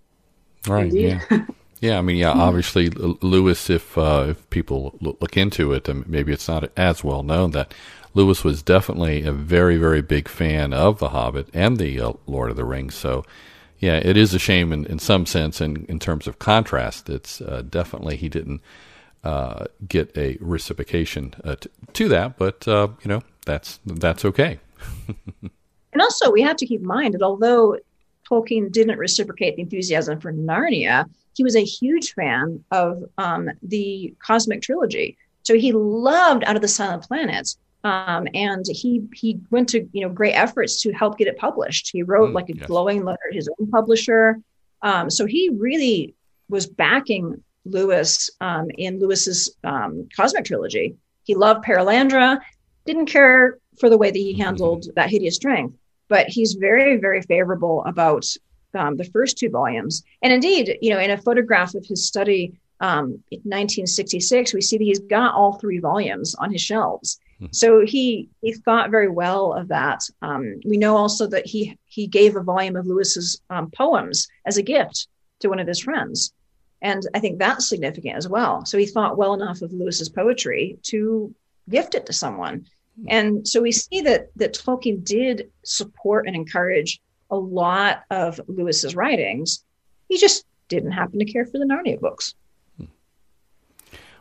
[0.66, 0.86] Right.
[0.86, 1.20] Indeed.
[1.30, 1.44] Yeah.
[1.80, 3.70] Yeah, I mean, yeah, obviously, Lewis.
[3.70, 7.72] If uh, if people look into it, and maybe it's not as well known that
[8.14, 12.50] Lewis was definitely a very, very big fan of The Hobbit and the uh, Lord
[12.50, 12.94] of the Rings.
[12.94, 13.24] So,
[13.78, 17.08] yeah, it is a shame in, in some sense, in, in terms of contrast.
[17.08, 18.60] It's uh, definitely he didn't
[19.24, 24.58] uh, get a reciprocation uh, t- to that, but uh, you know that's that's okay.
[25.42, 27.76] and also, we have to keep in mind that although
[28.28, 34.14] Tolkien didn't reciprocate the enthusiasm for Narnia, he was a huge fan of um, the
[34.24, 35.16] cosmic trilogy.
[35.42, 37.54] So he loved Out of the Silent Planet.
[37.84, 41.90] Um, and he he went to you know great efforts to help get it published.
[41.92, 42.66] He wrote mm, like a yes.
[42.66, 44.38] glowing letter to his own publisher.
[44.82, 46.14] Um, so he really
[46.48, 50.96] was backing Lewis um, in Lewis's um, cosmic trilogy.
[51.24, 52.40] He loved Perelandra,
[52.84, 54.42] didn't care for the way that he mm-hmm.
[54.42, 55.76] handled that hideous strength,
[56.08, 58.26] but he's very very favorable about
[58.74, 60.02] um, the first two volumes.
[60.22, 64.78] And indeed, you know, in a photograph of his study um, in 1966, we see
[64.78, 67.18] that he's got all three volumes on his shelves.
[67.38, 67.46] Hmm.
[67.52, 70.02] So he he thought very well of that.
[70.22, 74.56] Um, we know also that he he gave a volume of Lewis's um, poems as
[74.56, 75.08] a gift
[75.40, 76.32] to one of his friends,
[76.82, 78.64] and I think that's significant as well.
[78.64, 81.34] So he thought well enough of Lewis's poetry to
[81.68, 82.66] gift it to someone,
[83.00, 83.06] hmm.
[83.08, 88.96] and so we see that that Tolkien did support and encourage a lot of Lewis's
[88.96, 89.64] writings.
[90.08, 92.34] He just didn't happen to care for the Narnia books.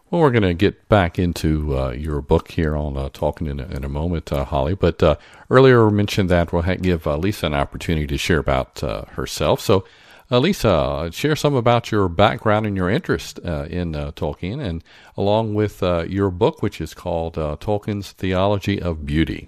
[0.10, 3.60] Well, we're going to get back into uh, your book here on uh, Tolkien in
[3.60, 4.74] a, in a moment, uh, Holly.
[4.74, 5.18] But uh,
[5.50, 9.60] earlier we mentioned that we'll give uh, Lisa an opportunity to share about uh, herself.
[9.60, 9.84] So,
[10.32, 14.84] Lisa, share some about your background and your interest in Tolkien, and
[15.16, 19.48] along with your book, which is called Tolkien's Theology of Beauty.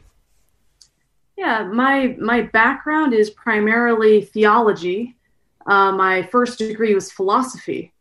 [1.36, 5.18] Yeah, my my background is primarily theology.
[5.66, 7.92] my first degree was philosophy.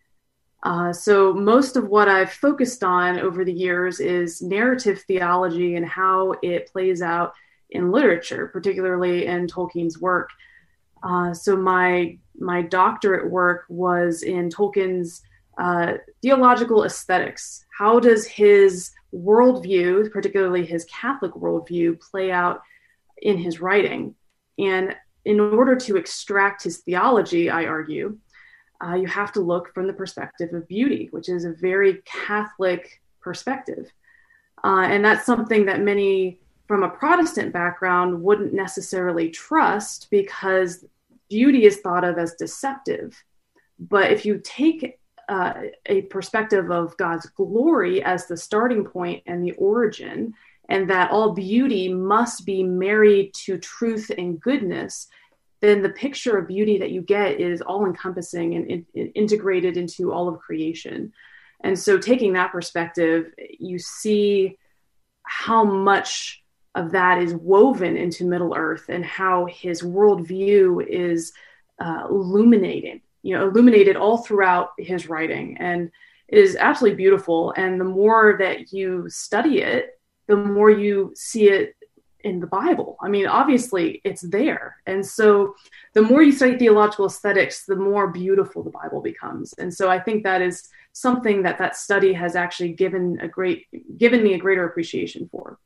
[0.62, 5.86] Uh, so, most of what I've focused on over the years is narrative theology and
[5.86, 7.32] how it plays out
[7.70, 10.30] in literature, particularly in Tolkien's work.
[11.02, 15.22] Uh, so, my my doctorate work was in Tolkien's
[15.58, 17.64] uh, theological aesthetics.
[17.76, 22.62] How does his worldview, particularly his Catholic worldview, play out
[23.22, 24.16] in his writing?
[24.58, 28.18] And in order to extract his theology, I argue,
[28.84, 33.00] uh, you have to look from the perspective of beauty, which is a very Catholic
[33.20, 33.90] perspective.
[34.64, 40.84] Uh, and that's something that many from a Protestant background wouldn't necessarily trust because
[41.28, 43.22] beauty is thought of as deceptive.
[43.78, 45.54] But if you take uh,
[45.86, 50.34] a perspective of God's glory as the starting point and the origin,
[50.68, 55.08] and that all beauty must be married to truth and goodness,
[55.60, 59.76] then the picture of beauty that you get is all encompassing and in, in, integrated
[59.76, 61.12] into all of creation.
[61.64, 64.56] And so, taking that perspective, you see
[65.22, 66.42] how much
[66.74, 71.32] of that is woven into Middle Earth and how his worldview is
[71.80, 75.56] uh, illuminated, you know, illuminated all throughout his writing.
[75.58, 75.90] And
[76.28, 77.52] it is absolutely beautiful.
[77.56, 81.74] And the more that you study it, the more you see it
[82.28, 82.90] in the Bible.
[83.00, 84.76] I mean, obviously it's there.
[84.86, 85.54] And so
[85.94, 89.54] the more you study theological aesthetics, the more beautiful the Bible becomes.
[89.54, 93.66] And so I think that is something that that study has actually given a great
[93.96, 95.58] given me a greater appreciation for.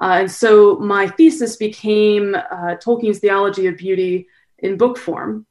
[0.00, 5.46] Uh, and so my thesis became uh, Tolkien's theology of beauty in book form.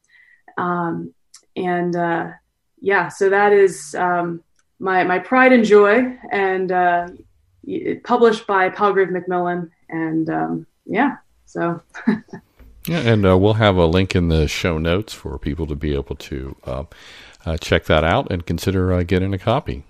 [0.58, 1.14] Um,
[1.56, 2.32] and uh,
[2.80, 4.44] yeah, so that is um,
[4.80, 7.08] my, my pride and joy, and uh,
[8.04, 11.82] published by Palgrave Macmillan and um, yeah, so.
[12.88, 15.94] yeah, and uh, we'll have a link in the show notes for people to be
[15.94, 16.84] able to uh,
[17.46, 19.84] uh, check that out and consider uh, getting a copy.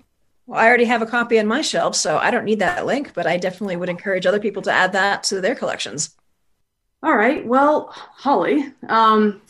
[0.46, 3.12] Well, I already have a copy on my shelf, so I don't need that link,
[3.14, 6.16] but I definitely would encourage other people to add that to their collections.
[7.02, 7.46] All right.
[7.46, 9.42] Well, Holly, um,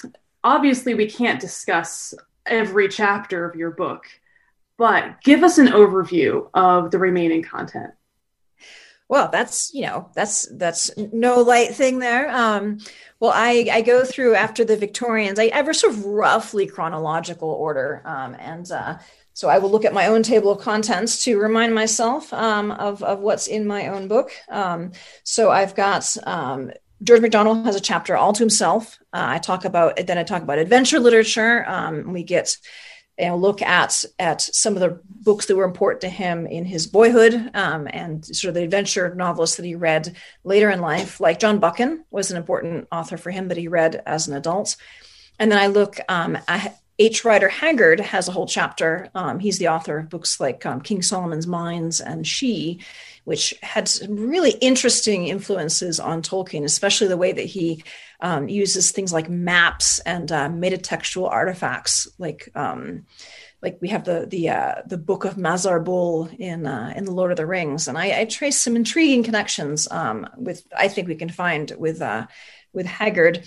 [0.45, 2.15] obviously we can't discuss
[2.45, 4.05] every chapter of your book,
[4.77, 7.93] but give us an overview of the remaining content
[9.09, 12.29] well that's you know that's that's no light thing there.
[12.31, 12.79] Um,
[13.21, 15.39] well I, I go through after the victorians.
[15.39, 18.99] I ever sort of roughly chronological order um, and uh,
[19.39, 23.05] so i will look at my own table of contents to remind myself um, of,
[23.05, 24.31] of what's in my own book.
[24.49, 24.93] Um,
[25.23, 28.99] so i've got um, george macdonald has a chapter all to himself.
[29.13, 31.65] Uh, i talk about then i talk about adventure literature.
[31.69, 32.57] Um, we get
[33.19, 36.65] you know, look at at some of the books that were important to him in
[36.65, 41.21] his boyhood um, and sort of the adventure novelists that he read later in life,
[41.21, 44.77] like John Buchan was an important author for him that he read as an adult.
[45.39, 47.25] And then I look um, at H.
[47.25, 49.09] Rider Haggard has a whole chapter.
[49.15, 52.81] Um, he's the author of books like um, King Solomon's Mines and She,
[53.29, 57.85] which had some really interesting influences on Tolkien, especially the way that he
[58.21, 63.05] um, uses things like maps and uh, metatextual artifacts like um,
[63.61, 67.31] like we have the the uh, the book of Mazarbul in uh, in the Lord
[67.31, 71.15] of the Rings, and I, I trace some intriguing connections um, with I think we
[71.15, 72.29] can find with uh,
[72.73, 73.47] with Haggard.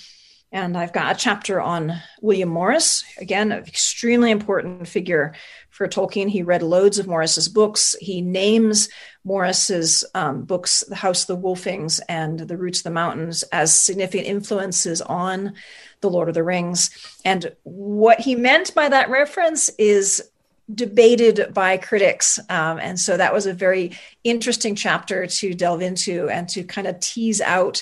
[0.54, 5.34] And I've got a chapter on William Morris, again, an extremely important figure
[5.82, 6.30] for Tolkien.
[6.30, 7.96] He read loads of Morris's books.
[8.00, 8.88] He names
[9.24, 13.74] Morris's um, books, The House of the Wolfings and The Roots of the Mountains, as
[13.74, 15.56] significant influences on
[16.02, 16.92] The Lord of the Rings.
[17.26, 20.30] And what he meant by that reference is
[20.72, 22.38] debated by critics.
[22.48, 26.86] Um, and so that was a very interesting chapter to delve into and to kind
[26.86, 27.82] of tease out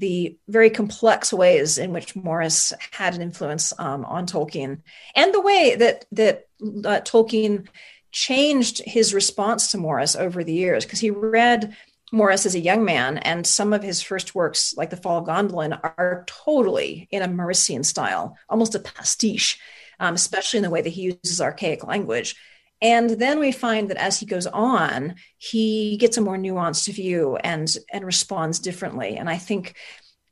[0.00, 4.80] the very complex ways in which Morris had an influence um, on Tolkien
[5.14, 7.68] and the way that that uh, Tolkien
[8.12, 11.76] changed his response to Morris over the years because he read
[12.12, 15.26] Morris as a young man, and some of his first works, like The Fall of
[15.26, 19.60] Gondolin, are totally in a Morrisian style, almost a pastiche,
[20.00, 22.34] um, especially in the way that he uses archaic language.
[22.82, 27.36] And then we find that as he goes on, he gets a more nuanced view
[27.36, 29.16] and and responds differently.
[29.16, 29.76] And I think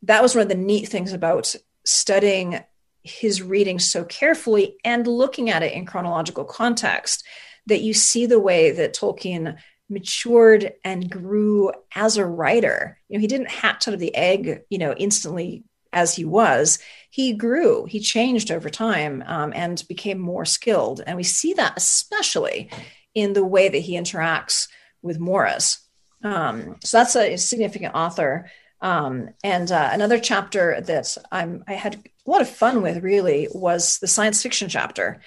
[0.03, 2.61] that was one of the neat things about studying
[3.03, 7.25] his reading so carefully and looking at it in chronological context
[7.67, 9.59] that you see the way that Tolkien
[9.91, 12.99] matured and grew as a writer.
[13.09, 15.65] You know, he didn't hatch out of the egg, you know, instantly
[15.99, 16.79] as he was.
[17.11, 21.03] He grew, he changed over time um, and became more skilled.
[21.05, 22.71] And we see that especially
[23.15, 24.69] in the way that he interacts
[25.03, 25.81] with Morris.
[26.23, 28.51] Um, so that's a significant author.
[28.81, 33.49] Um, and uh, another chapter that I'm, I had a lot of fun with really
[33.53, 35.21] was the science fiction chapter.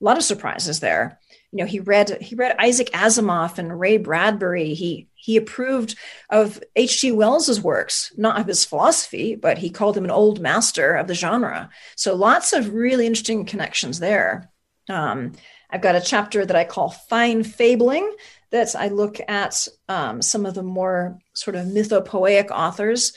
[0.00, 1.18] A lot of surprises there
[1.56, 4.74] you know he read he read Isaac Asimov and Ray Bradbury.
[4.74, 5.96] He he approved
[6.30, 7.10] of H.G.
[7.10, 11.16] Wells's works, not of his philosophy, but he called him an old master of the
[11.16, 11.68] genre.
[11.96, 14.52] So lots of really interesting connections there.
[14.88, 15.32] Um,
[15.68, 18.08] I've got a chapter that I call Fine Fabling
[18.52, 23.12] that I look at um, some of the more sort of mythopoeic authors.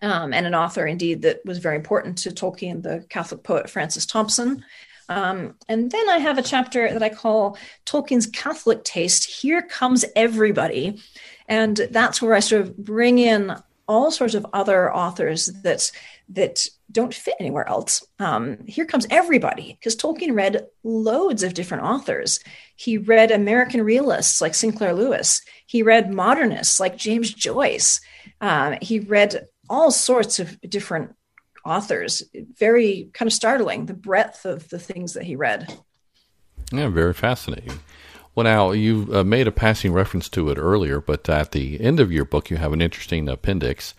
[0.00, 4.06] Um, and an author indeed that was very important to Tolkien, the Catholic poet Francis
[4.06, 4.64] Thompson.
[5.10, 9.24] Um, and then I have a chapter that I call Tolkien's Catholic Taste.
[9.24, 11.02] Here comes everybody.
[11.48, 13.54] And that's where I sort of bring in
[13.88, 15.90] all sorts of other authors that
[16.28, 18.06] that don't fit anywhere else.
[18.20, 22.38] Um, here comes everybody because Tolkien read loads of different authors.
[22.76, 25.42] He read American realists like Sinclair Lewis.
[25.66, 28.00] He read modernists like James Joyce.
[28.40, 31.16] Um, he read all sorts of different
[31.64, 32.22] authors.
[32.58, 35.72] Very kind of startling the breadth of the things that he read.
[36.72, 37.80] Yeah, very fascinating.
[38.34, 41.98] Well, now you uh, made a passing reference to it earlier, but at the end
[41.98, 43.94] of your book, you have an interesting appendix.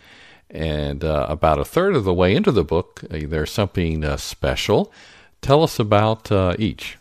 [0.49, 4.17] And uh, about a third of the way into the book, uh, there's something uh,
[4.17, 4.91] special.
[5.41, 6.97] Tell us about uh, each.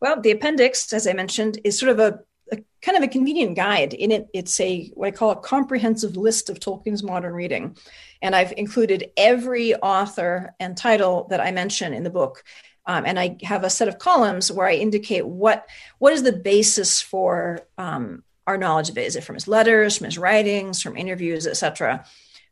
[0.00, 2.18] Well, the appendix, as I mentioned, is sort of a, a,
[2.84, 3.94] kind of a convenient guide.
[3.94, 7.76] In it, it's a what I call a comprehensive list of Tolkien's modern reading.
[8.20, 12.44] And I've included every author and title that I mention in the book.
[12.86, 15.66] Um, and I have a set of columns where I indicate what
[15.98, 19.06] what is the basis for um, our knowledge of it.
[19.06, 22.04] Is it from his letters, from his writings, from interviews, etc.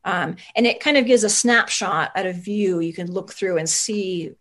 [0.04, 3.58] Um, and it kind of gives a snapshot at a view you can look through
[3.58, 4.32] and see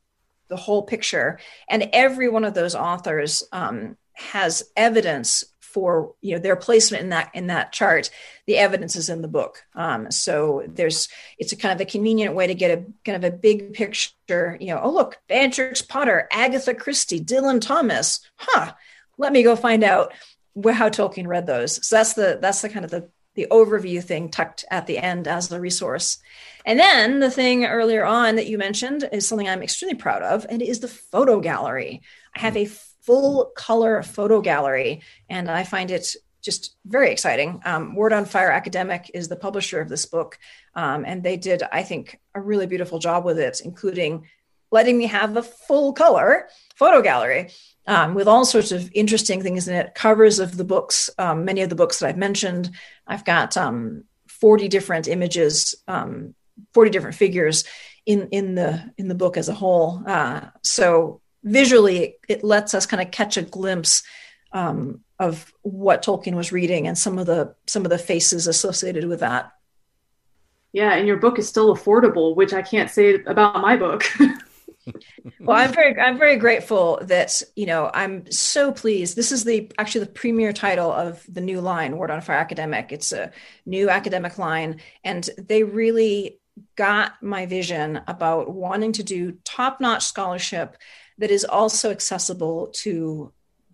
[0.47, 1.39] the whole picture.
[1.69, 5.43] And every one of those authors um, has evidence
[5.73, 8.09] for you know their placement in that in that chart
[8.47, 9.63] the evidence is in the book.
[9.75, 11.07] Um, so there's
[11.37, 14.57] it's a kind of a convenient way to get a kind of a big picture
[14.59, 18.19] you know oh look beatrix potter agatha christie dylan thomas.
[18.35, 18.73] Huh.
[19.17, 20.13] Let me go find out
[20.55, 21.85] how tolkien read those.
[21.87, 25.27] So that's the that's the kind of the the overview thing tucked at the end
[25.27, 26.17] as the resource.
[26.65, 30.45] And then the thing earlier on that you mentioned is something i'm extremely proud of
[30.49, 32.01] and it is the photo gallery.
[32.35, 32.69] I have a
[33.01, 35.01] full color photo gallery.
[35.29, 37.61] And I find it just very exciting.
[37.65, 40.39] Um, Word on Fire Academic is the publisher of this book.
[40.75, 44.27] Um, and they did, I think, a really beautiful job with it, including
[44.71, 47.51] letting me have a full color photo gallery
[47.87, 51.61] um, with all sorts of interesting things in it covers of the books, um, many
[51.61, 52.71] of the books that I've mentioned.
[53.05, 56.33] I've got um, 40 different images, um,
[56.73, 57.65] 40 different figures
[58.05, 60.01] in, in, the, in the book as a whole.
[60.07, 64.03] Uh, so visually it lets us kind of catch a glimpse
[64.53, 69.07] um, of what Tolkien was reading and some of the some of the faces associated
[69.07, 69.51] with that.
[70.73, 74.05] Yeah, and your book is still affordable, which I can't say about my book.
[75.39, 79.15] well, I'm very I'm very grateful that you know I'm so pleased.
[79.15, 82.91] This is the actually the premier title of the new line, Word on Fire Academic.
[82.91, 83.31] It's a
[83.65, 86.39] new academic line, and they really
[86.75, 90.77] got my vision about wanting to do top notch scholarship
[91.21, 93.31] that is also accessible to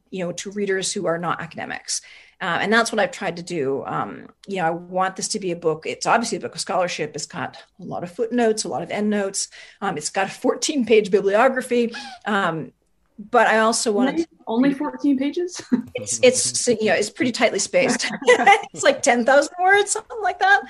[0.09, 2.01] you know to readers who are not academics
[2.39, 3.83] uh, and that's what I've tried to do.
[3.87, 5.85] Um, you know, I want this to be a book.
[5.87, 7.15] It's obviously a book of scholarship.
[7.15, 9.47] It's got a lot of footnotes, a lot of endnotes.
[9.81, 11.93] Um, it's got a 14 page bibliography.
[12.25, 12.73] Um,
[13.17, 15.59] but I also want to only 14 pages.
[15.95, 18.05] it's it's you know it's pretty tightly spaced.
[18.23, 20.61] it's like 10,000 words, something like that.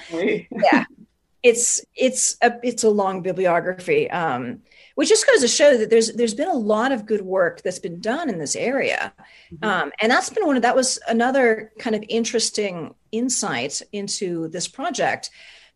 [0.49, 0.85] Yeah,
[1.43, 4.09] it's it's a it's a long bibliography.
[4.09, 4.61] Um,
[4.97, 7.77] which just goes to show that there's there's been a lot of good work that's
[7.77, 9.13] been done in this area
[9.53, 9.63] mm-hmm.
[9.63, 14.67] um, and that's been one of that was another kind of interesting insight into this
[14.67, 15.29] project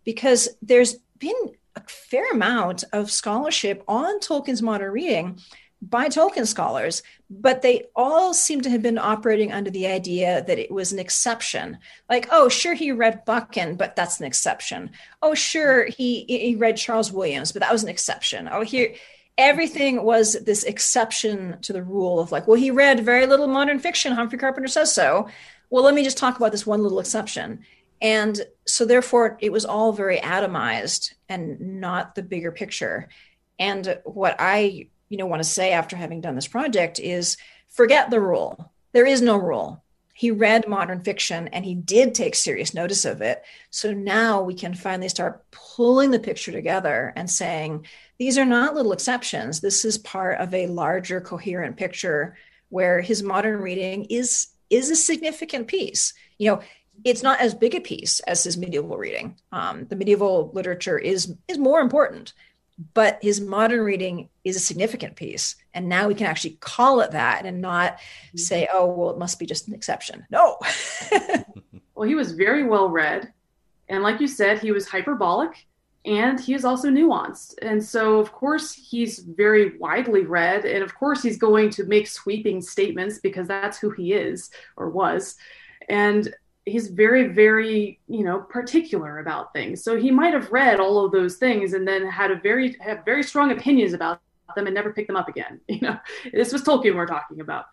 [0.06, 1.36] because there's been
[1.76, 5.40] a fair amount of scholarship on tolkien's modern reading
[5.82, 10.60] by Tolkien scholars, but they all seem to have been operating under the idea that
[10.60, 11.80] it was an exception.
[12.08, 14.92] Like, oh, sure, he read Buchan, but that's an exception.
[15.22, 18.48] Oh, sure, he he read Charles Williams, but that was an exception.
[18.52, 18.94] Oh, here,
[19.38, 23.80] everything was this exception to the rule of like, well, he read very little modern
[23.80, 24.14] fiction.
[24.14, 25.30] Humphrey Carpenter says so.
[25.72, 27.66] Well, let me just talk about this one little exception.
[28.02, 33.10] And so, therefore, it was all very atomized and not the bigger picture.
[33.58, 37.38] And what I you know want to say after having done this project is
[37.70, 38.72] forget the rule.
[38.94, 39.84] There is no rule.
[40.14, 43.44] He read modern fiction and he did take serious notice of it.
[43.72, 47.88] So now we can finally start pulling the picture together and saying
[48.20, 49.60] these are not little exceptions.
[49.60, 52.38] This is part of a larger coherent picture
[52.70, 56.14] where his modern reading is is a significant piece.
[56.38, 56.62] You know
[57.04, 59.36] it's not as big a piece as his medieval reading.
[59.52, 62.32] Um, the medieval literature is is more important
[62.94, 67.12] but his modern reading is a significant piece and now we can actually call it
[67.12, 68.38] that and not mm-hmm.
[68.38, 70.58] say oh well it must be just an exception no
[71.96, 73.32] well he was very well read
[73.90, 75.68] and like you said he was hyperbolic
[76.06, 80.96] and he is also nuanced and so of course he's very widely read and of
[80.96, 85.36] course he's going to make sweeping statements because that's who he is or was
[85.90, 86.34] and
[86.66, 89.84] he's very very you know particular about things.
[89.84, 93.04] So he might have read all of those things and then had a very have
[93.06, 94.22] very strong opinions about
[94.56, 95.98] them and never picked them up again you know.
[96.34, 97.66] This was tolkien we're talking about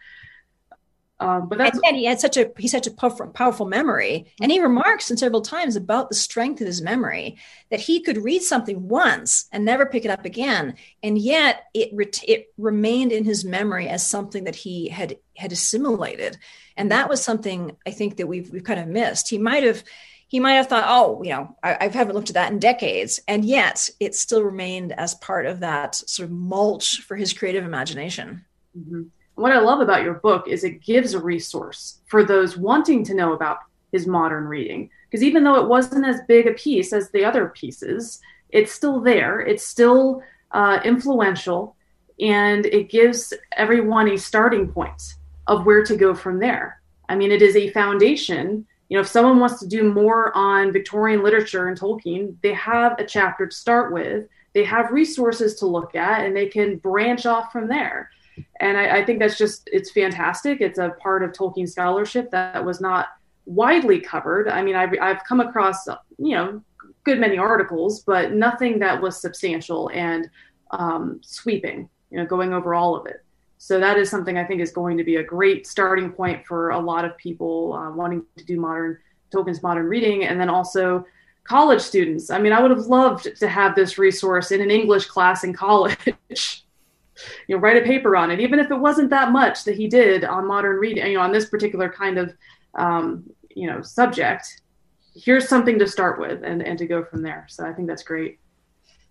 [1.21, 4.53] um, but that's and, he had such a he's such a powerful, powerful memory, and
[4.53, 7.39] he remarks in several times about the strength of his memory
[7.71, 11.91] that he could read something once and never pick it up again, and yet it
[12.27, 16.39] it remained in his memory as something that he had had assimilated,
[16.77, 19.29] and that was something I think that we've we've kind of missed.
[19.29, 19.83] He might have
[20.29, 23.19] he might have thought, oh, you know, I, I, haven't looked at that in decades.
[23.27, 27.64] And yet it still remained as part of that sort of mulch for his creative
[27.64, 28.45] imagination.
[28.79, 29.05] Mm-hmm
[29.39, 33.14] what I love about your book is it gives a resource for those wanting to
[33.14, 33.59] know about
[33.93, 34.91] his modern reading.
[35.09, 38.20] Because even though it wasn't as big a piece as the other pieces,
[38.51, 39.41] it's still there.
[39.41, 41.76] It's still uh, influential,
[42.20, 45.14] and it gives everyone a starting point
[45.47, 46.80] of where to go from there.
[47.09, 48.66] I mean, it is a foundation.
[48.89, 52.99] You know, if someone wants to do more on Victorian literature and Tolkien, they have
[52.99, 54.26] a chapter to start with.
[54.53, 58.11] They have resources to look at, and they can branch off from there
[58.61, 60.61] and I, I, think that's just it's fantastic.
[60.61, 63.09] It's a part of Tolkien scholarship that was not
[63.47, 64.49] widely covered.
[64.49, 66.63] I mean, I've, I've come across you know
[67.05, 70.29] good many articles, but nothing that was substantial and
[70.73, 71.89] um, sweeping.
[72.11, 73.25] You know, going over all of it.
[73.59, 76.71] So that is something I think is going to be a great starting point for
[76.71, 78.99] a lot of people uh, wanting to do modern
[79.33, 81.05] Tolkien's modern reading, and then also
[81.45, 82.31] college students.
[82.31, 85.53] I mean, I would have loved to have this resource in an English class in
[85.53, 86.65] college.
[87.47, 89.89] you know, write a paper on it, even if it wasn't that much that he
[89.89, 92.35] did on modern reading, you know, on this particular kind of,
[92.75, 94.62] um, you know, subject.
[95.14, 97.47] Here's something to start with and, and to go from there.
[97.49, 98.39] So I think that's great.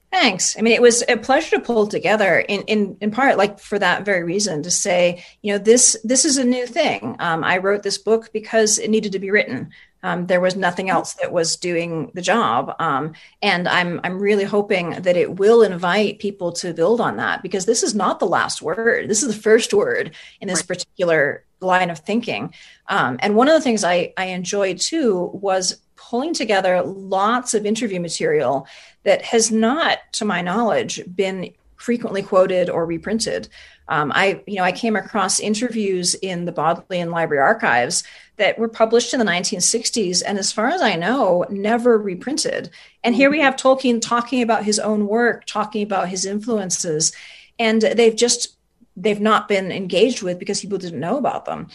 [0.09, 0.57] Thanks.
[0.57, 3.77] I mean, it was a pleasure to pull together in, in, in part, like for
[3.77, 7.17] that very reason, to say, you know, this this is a new thing.
[7.19, 9.71] Um, I wrote this book because it needed to be written.
[10.07, 14.45] Um, there was nothing else that was doing the job, um, and I'm I'm really
[14.45, 18.25] hoping that it will invite people to build on that because this is not the
[18.37, 19.09] last word.
[19.09, 22.53] This is the first word in this particular line of thinking.
[22.87, 27.65] Um, and one of the things I I enjoyed too was pulling together lots of
[27.65, 28.65] interview material
[29.03, 33.49] that has not, to my knowledge, been frequently quoted or reprinted.
[33.89, 38.03] Um, I, you know, I came across interviews in the Bodleian Library archives
[38.35, 42.69] that were published in the 1960s, and as far as I know, never reprinted.
[43.03, 47.13] And here we have Tolkien talking about his own work, talking about his influences,
[47.57, 48.57] and they've just
[48.95, 51.67] they've not been engaged with because people didn't know about them.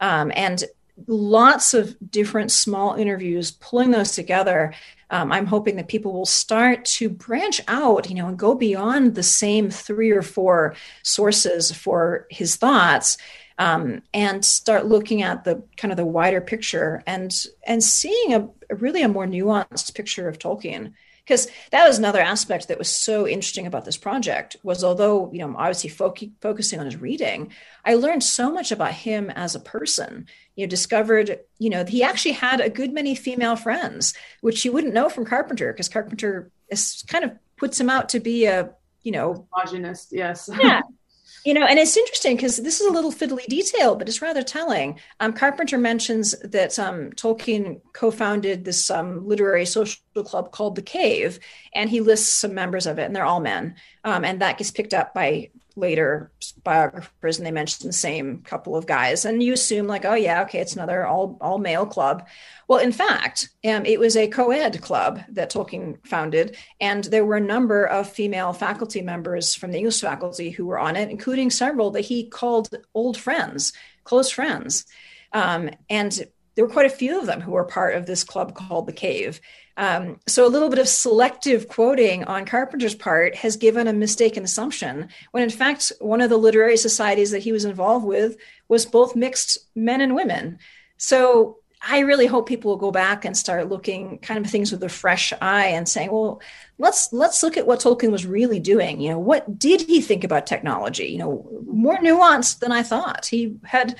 [0.00, 0.64] Um, and
[1.06, 4.74] lots of different small interviews, pulling those together
[5.10, 9.14] um, I'm hoping that people will start to branch out, you know, and go beyond
[9.14, 13.18] the same three or four sources for his thoughts.
[13.60, 17.30] Um, and start looking at the kind of the wider picture and
[17.66, 20.94] and seeing a, a really a more nuanced picture of Tolkien.
[21.22, 25.40] Because that was another aspect that was so interesting about this project was although you
[25.40, 27.52] know I'm obviously fo- focusing on his reading
[27.84, 30.26] i learned so much about him as a person.
[30.56, 34.72] You know discovered you know he actually had a good many female friends which you
[34.72, 38.70] wouldn't know from carpenter because carpenter is kind of puts him out to be a
[39.02, 40.48] you know misogynist yes.
[40.58, 40.80] Yeah
[41.44, 44.42] You know, and it's interesting because this is a little fiddly detail, but it's rather
[44.42, 44.98] telling.
[45.20, 50.82] Um, Carpenter mentions that um, Tolkien co founded this um, literary social club called The
[50.82, 51.40] Cave,
[51.74, 53.76] and he lists some members of it, and they're all men.
[54.04, 56.30] Um, and that gets picked up by later
[56.64, 59.24] biographers, and they mentioned the same couple of guys.
[59.24, 62.26] And you assume, like, oh, yeah, okay, it's another all, all male club.
[62.68, 67.24] Well, in fact, um, it was a co ed club that Tolkien founded, and there
[67.24, 71.10] were a number of female faculty members from the English faculty who were on it,
[71.10, 73.72] including several that he called old friends,
[74.04, 74.86] close friends.
[75.32, 78.54] Um, and there were quite a few of them who were part of this club
[78.54, 79.40] called the Cave.
[79.76, 84.44] Um, so a little bit of selective quoting on Carpenter's part has given a mistaken
[84.44, 88.36] assumption, when in fact, one of the literary societies that he was involved with
[88.68, 90.58] was both mixed men and women.
[90.98, 94.82] So I really hope people will go back and start looking kind of things with
[94.82, 96.42] a fresh eye and saying, well,
[96.78, 99.00] let's let's look at what Tolkien was really doing.
[99.00, 101.06] You know, what did he think about technology?
[101.06, 103.26] You know, more nuanced than I thought.
[103.26, 103.96] He had,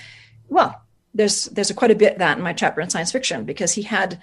[0.49, 0.83] well,
[1.15, 3.83] there's there's a quite a bit that in my chapter in science fiction because he
[3.83, 4.21] had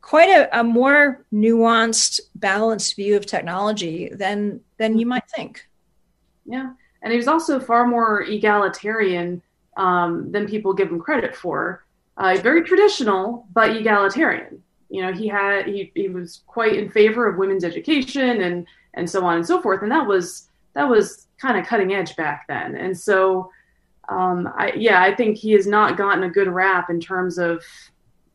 [0.00, 5.68] quite a, a more nuanced, balanced view of technology than than you might think.
[6.46, 6.72] Yeah,
[7.02, 9.42] and he was also far more egalitarian
[9.76, 11.84] um, than people give him credit for
[12.16, 14.62] uh, very traditional but egalitarian.
[14.88, 19.08] You know, he had he, he was quite in favor of women's education and and
[19.08, 22.46] so on and so forth, and that was that was kind of cutting edge back
[22.48, 22.76] then.
[22.76, 23.50] And so,
[24.08, 27.64] um, I yeah, I think he has not gotten a good rap in terms of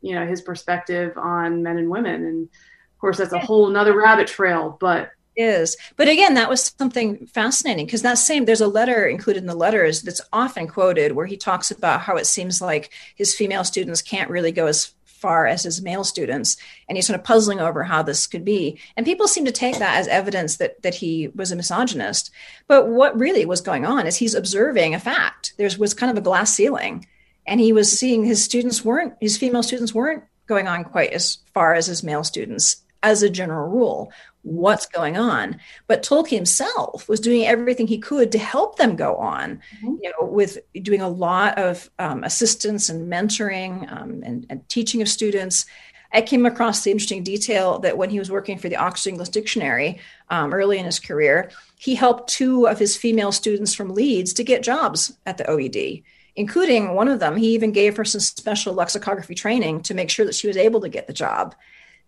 [0.00, 3.96] you know his perspective on men and women, and of course that's a whole another
[3.96, 5.76] rabbit trail, but is.
[5.96, 9.54] But again, that was something fascinating because that same, there's a letter included in the
[9.54, 14.02] letters that's often quoted where he talks about how it seems like his female students
[14.02, 16.56] can't really go as far as his male students.
[16.88, 18.78] And he's sort of puzzling over how this could be.
[18.96, 22.30] And people seem to take that as evidence that, that he was a misogynist.
[22.68, 25.54] But what really was going on is he's observing a fact.
[25.56, 27.06] there's was kind of a glass ceiling.
[27.46, 31.38] And he was seeing his students weren't, his female students weren't going on quite as
[31.52, 35.58] far as his male students as a general rule what's going on.
[35.86, 39.96] But Tolkien himself was doing everything he could to help them go on, mm-hmm.
[40.02, 45.02] you know, with doing a lot of um, assistance and mentoring um, and, and, teaching
[45.02, 45.66] of students.
[46.12, 49.30] I came across the interesting detail that when he was working for the Oxford English
[49.30, 49.98] Dictionary
[50.30, 54.44] um, early in his career, he helped two of his female students from Leeds to
[54.44, 56.04] get jobs at the OED
[56.36, 57.36] including one of them.
[57.36, 60.80] He even gave her some special lexicography training to make sure that she was able
[60.82, 61.54] to get the job.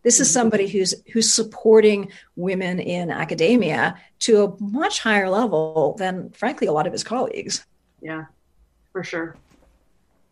[0.02, 0.34] This is mm-hmm.
[0.34, 6.72] somebody who's who's supporting women in academia to a much higher level than, frankly, a
[6.72, 7.64] lot of his colleagues.
[8.00, 8.26] Yeah,
[8.92, 9.36] for sure.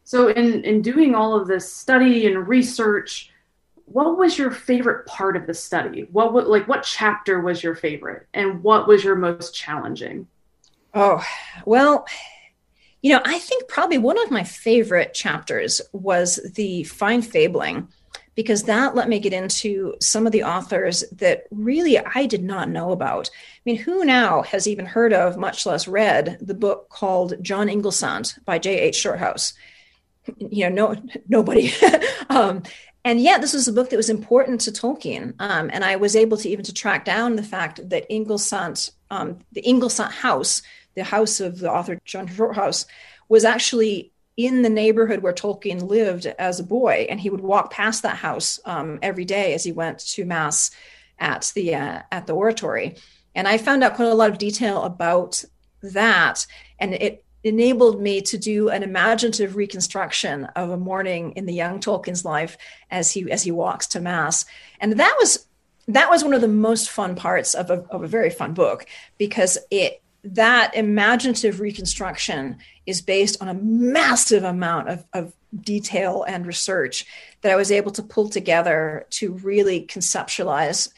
[0.05, 3.32] So, in in doing all of this study and research,
[3.86, 6.07] what was your favorite part of the study?
[6.12, 10.28] What would like what chapter was your favorite, and what was your most challenging?
[10.94, 11.22] Oh,
[11.64, 12.07] well,
[13.07, 17.86] you know, I think probably one of my favorite chapters was the fine fabling
[18.34, 22.68] because that let me get into some of the authors that really I did not
[22.68, 23.30] know about.
[23.32, 27.68] I mean, who now has even heard of, much less read, the book called John
[27.68, 28.96] Inglesant by J.H.
[28.96, 29.54] Shorthouse?
[30.38, 31.72] You know, no, nobody.
[32.28, 32.64] um,
[33.04, 36.16] and yet, this was a book that was important to Tolkien, um, and I was
[36.16, 40.61] able to even to track down the fact that Inglesant, um, the Inglesant house,
[40.97, 42.86] the house of the author John Shorthouse,
[43.28, 47.72] was actually in the neighborhood where Tolkien lived as a boy, and he would walk
[47.72, 50.70] past that house um, every day as he went to mass
[51.18, 52.97] at the uh, at the oratory.
[53.34, 55.44] And I found out quite a lot of detail about
[55.82, 56.47] that,
[56.78, 61.80] and it enabled me to do an imaginative reconstruction of a morning in the young
[61.80, 62.59] Tolkien's life
[62.90, 64.44] as he as he walks to mass.
[64.80, 65.47] And that was
[65.88, 68.86] that was one of the most fun parts of a, of a very fun book
[69.18, 70.03] because it
[70.35, 72.57] that imaginative reconstruction
[72.87, 77.07] is based on a massive amount of, of, detail and research
[77.41, 80.93] that I was able to pull together to really conceptualize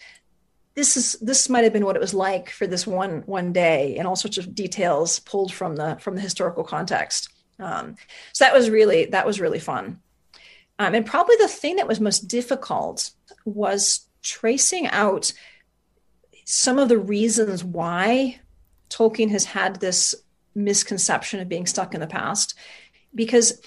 [0.79, 3.97] this is this might have been what it was like for this one one day
[3.97, 7.29] and all sorts of details pulled from the from the historical context.
[7.59, 7.97] Um,
[8.33, 10.01] so that was really that was really fun.
[10.79, 13.11] Um, and probably the thing that was most difficult
[13.45, 15.33] was tracing out
[16.45, 18.39] some of the reasons why
[18.91, 20.15] Tolkien has had this
[20.55, 22.55] misconception of being stuck in the past.
[23.15, 23.61] Because,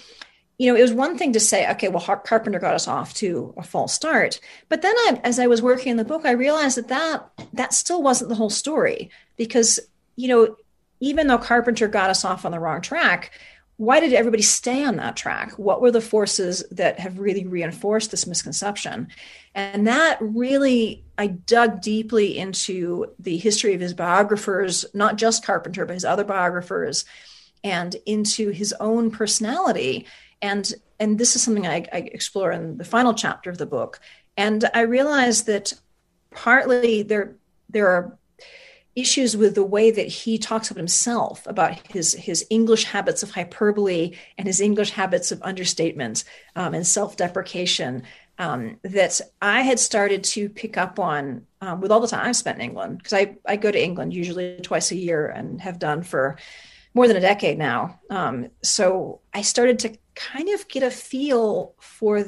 [0.58, 3.54] you know, it was one thing to say, okay, well, Carpenter got us off to
[3.58, 4.40] a false start.
[4.70, 7.74] But then I, as I was working in the book, I realized that, that that
[7.74, 9.10] still wasn't the whole story.
[9.38, 9.80] Because,
[10.16, 10.56] you know,
[11.00, 13.32] even though Carpenter got us off on the wrong track,
[13.78, 15.54] why did everybody stay on that track?
[15.58, 19.08] What were the forces that have really reinforced this misconception?
[19.54, 25.86] And that really, I dug deeply into the history of his biographers, not just Carpenter,
[25.86, 27.06] but his other biographers,
[27.64, 30.08] and into his own personality.
[30.42, 34.00] And, and this is something I, I explore in the final chapter of the book.
[34.38, 35.74] And I realized that
[36.32, 37.36] partly there,
[37.70, 38.18] there are
[38.96, 43.32] issues with the way that he talks about himself about his his english habits of
[43.32, 46.26] hyperbole and his english habits of understatement
[46.58, 48.04] um, and self-deprecation
[48.42, 52.32] um, that i had started to pick up on um, with all the time i
[52.32, 55.80] spent in england because I, I go to england usually twice a year and have
[55.80, 56.38] done for
[56.94, 58.00] more than a decade now.
[58.10, 62.26] Um, so i started to kind of get a feel for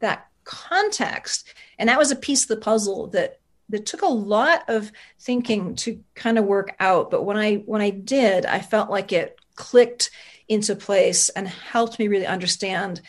[0.00, 1.46] that context.
[1.78, 3.38] And that was a piece of the puzzle that
[3.72, 7.10] it took a lot of thinking to kind of work out.
[7.10, 10.10] But when i when i did i felt like it clicked
[10.48, 13.00] into place and helped me really understand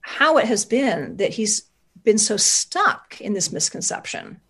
[0.00, 1.62] how it has been that he's
[2.04, 4.40] been so stuck in this misconception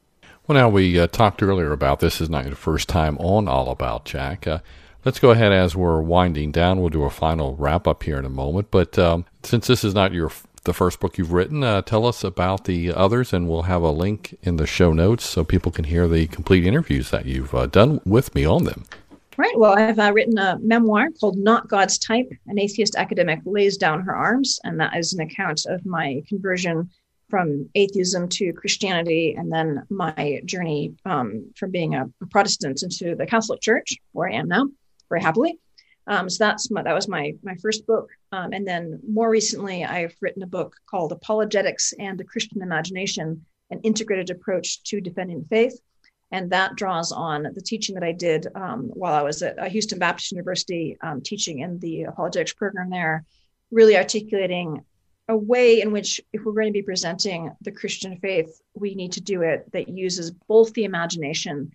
[0.46, 3.70] well now we uh, talked earlier about this is not your first time on all
[3.70, 4.58] about jack uh,
[5.04, 8.24] let's go ahead as we're winding down we'll do a final wrap up here in
[8.24, 10.30] a moment but um, since this is not your
[10.64, 11.64] the first book you've written.
[11.64, 15.24] Uh, tell us about the others, and we'll have a link in the show notes
[15.24, 18.84] so people can hear the complete interviews that you've uh, done with me on them.
[19.36, 19.58] Right.
[19.58, 24.02] Well, I've uh, written a memoir called Not God's Type An Atheist Academic Lays Down
[24.02, 24.60] Her Arms.
[24.62, 26.90] And that is an account of my conversion
[27.32, 33.24] from atheism to Christianity and then my journey um, from being a Protestant into the
[33.24, 34.68] Catholic Church, where I am now,
[35.08, 35.58] very happily.
[36.06, 39.82] Um, so that's my, that was my my first book, um, and then more recently,
[39.82, 45.46] I've written a book called Apologetics and the Christian Imagination: An Integrated Approach to Defending
[45.48, 45.80] Faith,
[46.32, 49.70] and that draws on the teaching that I did um, while I was at uh,
[49.70, 53.24] Houston Baptist University, um, teaching in the apologetics program there,
[53.70, 54.84] really articulating
[55.28, 59.12] a way in which, if we're going to be presenting the Christian faith, we need
[59.12, 61.72] to do it that uses both the imagination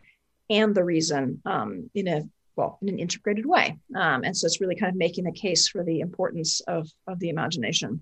[0.49, 2.21] and the reason um, in a
[2.55, 3.77] well in an integrated way.
[3.95, 7.19] Um, and so it's really kind of making the case for the importance of of
[7.19, 8.01] the imagination.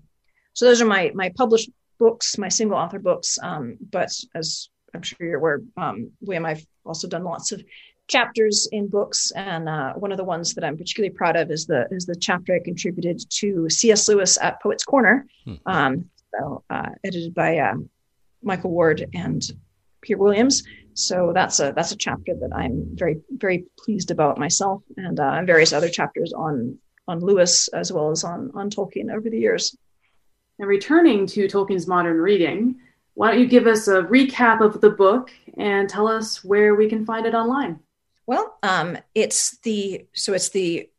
[0.54, 5.02] So those are my my published books my single author books um, but as i'm
[5.02, 7.62] sure you're aware um, william i've also done lots of
[8.08, 11.66] chapters in books and uh, one of the ones that i'm particularly proud of is
[11.66, 15.70] the is the chapter i contributed to cs lewis at poets corner mm-hmm.
[15.70, 17.88] um, so uh, edited by um,
[18.42, 19.52] michael ward and
[20.02, 20.62] peter williams
[20.96, 25.42] so that's a that's a chapter that I'm very very pleased about myself, and uh,
[25.42, 29.76] various other chapters on on Lewis as well as on on Tolkien over the years.
[30.58, 32.76] Now, returning to Tolkien's modern reading,
[33.12, 36.88] why don't you give us a recap of the book and tell us where we
[36.88, 37.78] can find it online?
[38.26, 40.90] Well, um, it's the so it's the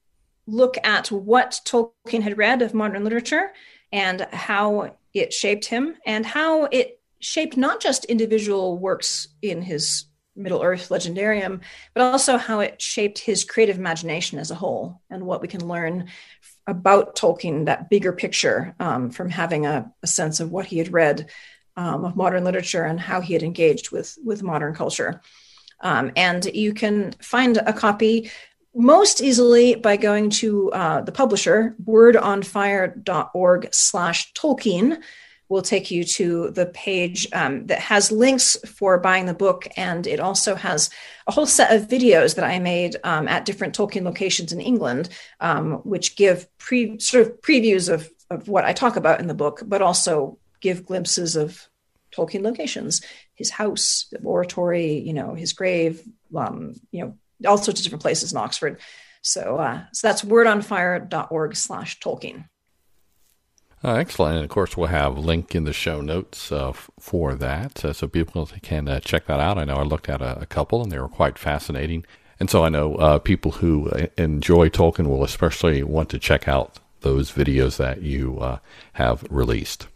[0.48, 3.52] look at what Tolkien had read of modern literature
[3.92, 10.06] and how it shaped him and how it shaped not just individual works in his
[10.38, 11.62] Middle Earth legendarium,
[11.94, 15.68] but also how it shaped his creative imagination as a whole and what we can
[15.68, 16.08] learn
[16.68, 20.94] about Tolkien, that bigger picture um, from having a, a, sense of what he had
[20.94, 21.30] read
[21.76, 25.22] um, of modern literature and how he had engaged with, with modern culture.
[25.82, 28.32] Um, and you can find a copy
[28.76, 35.02] most easily by going to uh, the publisher, wordonfire.org slash Tolkien
[35.50, 39.68] will take you to the page um, that has links for buying the book.
[39.78, 40.90] And it also has
[41.26, 45.10] a whole set of videos that I made um, at different Tolkien locations in England,
[45.40, 49.34] um, which give pre, sort of previews of, of what I talk about in the
[49.34, 51.68] book, but also give glimpses of
[52.18, 53.02] Tolkien locations,
[53.36, 56.02] his house, the oratory, you know, his grave,
[56.36, 58.80] um, you know, all sorts of different places in Oxford.
[59.22, 62.46] So, uh, so that's wordonfire.org slash Tolkien.
[63.84, 64.36] Uh, excellent.
[64.36, 68.08] And of course, we'll have link in the show notes uh, for that uh, so
[68.08, 69.58] people can uh, check that out.
[69.58, 72.06] I know I looked at a, a, couple and they were quite fascinating.
[72.40, 76.48] And so I know uh, people who uh, enjoy Tolkien will especially want to check
[76.48, 78.60] out those videos that you
[78.94, 79.88] have released.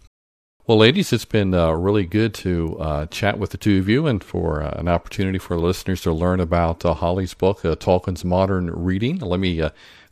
[0.71, 4.61] Well, ladies, it's been really good to chat with the two of you and for
[4.61, 9.17] an opportunity for listeners to learn about Holly's book, Tolkien's Modern Reading.
[9.17, 9.61] Let me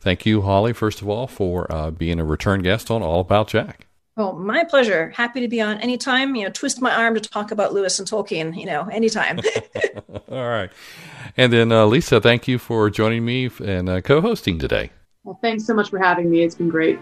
[0.00, 3.48] Thank you, Holly, first of all, for uh, being a return guest on All About
[3.48, 3.86] Jack.
[4.18, 5.08] Oh, my pleasure.
[5.16, 6.34] Happy to be on anytime.
[6.34, 9.40] You know, twist my arm to talk about Lewis and Tolkien, you know, anytime.
[10.28, 10.70] All right.
[11.38, 14.90] And then, uh, Lisa, thank you for joining me and uh, co hosting today.
[15.24, 16.42] Well, thanks so much for having me.
[16.42, 16.98] It's been great.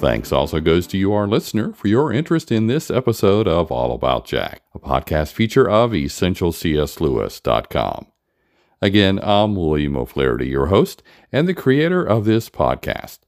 [0.00, 3.94] Thanks also goes to you, our listener, for your interest in this episode of All
[3.94, 8.06] About Jack, a podcast feature of EssentialCSLewis.com.
[8.80, 13.18] Again, I'm William O'Flaherty, your host and the creator of this podcast.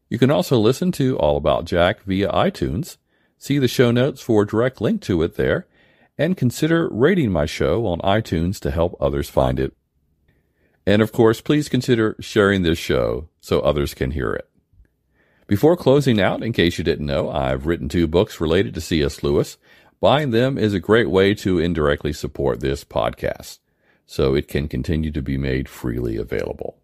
[0.09, 2.95] You can also listen to All About Jack via iTunes.
[3.37, 5.67] See the show notes for a direct link to it there,
[6.17, 9.76] and consider rating my show on iTunes to help others find it
[10.87, 14.49] and of course, please consider sharing this show so others can hear it.
[15.45, 19.21] Before closing out, in case you didn't know, I've written two books related to C.S.
[19.21, 19.57] Lewis.
[19.99, 23.59] Buying them is a great way to indirectly support this podcast,
[24.05, 26.77] so it can continue to be made freely available.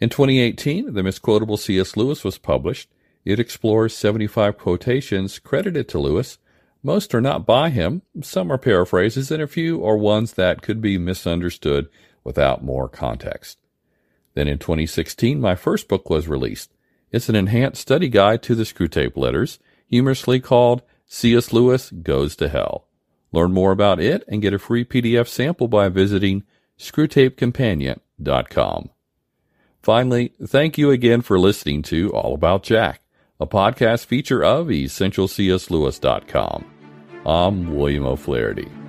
[0.00, 1.98] In 2018, The Misquotable C.S.
[1.98, 2.88] Lewis was published.
[3.26, 6.38] It explores 75 quotations credited to Lewis.
[6.82, 10.80] Most are not by him, some are paraphrases, and a few are ones that could
[10.80, 11.90] be misunderstood
[12.24, 13.58] without more context.
[14.34, 16.70] Then in 2016, my first book was released.
[17.12, 19.58] It's an enhanced study guide to the Screwtape letters,
[19.88, 21.52] humorously called C.S.
[21.52, 22.86] Lewis Goes to Hell.
[23.32, 26.44] Learn more about it and get a free PDF sample by visiting
[26.78, 28.90] screwtapecompanion.com.
[29.82, 33.00] Finally, thank you again for listening to All About Jack,
[33.38, 36.64] a podcast feature of EssentialCSLewis.com.
[37.26, 38.79] I'm William O'Flaherty.